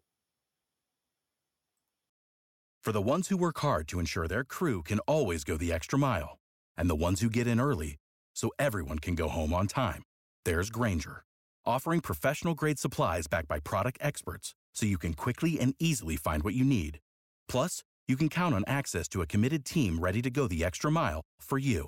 For 2.82 2.92
the 2.92 3.02
ones 3.02 3.30
who 3.30 3.38
work 3.38 3.60
hard 3.60 3.88
to 3.90 4.00
ensure 4.00 4.28
their 4.28 4.44
crew 4.44 4.84
can 4.84 5.00
always 5.00 5.44
go 5.44 5.58
the 5.58 5.72
extra 5.72 5.98
mile, 5.98 6.38
and 6.78 6.90
the 6.90 6.96
ones 6.96 7.22
who 7.22 7.30
get 7.30 7.48
in 7.48 7.60
early 7.60 7.98
so 8.36 8.52
everyone 8.60 9.00
can 9.00 9.16
go 9.16 9.30
home 9.30 9.54
on 9.54 9.68
time 9.68 10.04
there's 10.46 10.70
Grainger, 10.70 11.24
offering 11.66 12.02
professional 12.02 12.54
grade 12.54 12.80
supplies 12.80 13.28
backed 13.28 13.48
by 13.48 13.60
product 13.60 13.98
experts 14.02 14.54
so 14.74 14.86
you 14.86 14.98
can 14.98 15.14
quickly 15.14 15.60
and 15.60 15.74
easily 15.80 16.18
find 16.18 16.44
what 16.44 16.54
you 16.54 16.66
need. 16.66 17.00
Plus, 17.48 17.84
you 18.08 18.18
can 18.18 18.28
count 18.30 18.54
on 18.54 18.64
access 18.68 19.08
to 19.08 19.22
a 19.22 19.26
committed 19.28 19.64
team 19.64 20.00
ready 20.00 20.22
to 20.22 20.30
go 20.30 20.48
the 20.48 20.66
extra 20.66 20.92
mile 20.92 21.22
for 21.40 21.58
you. 21.58 21.88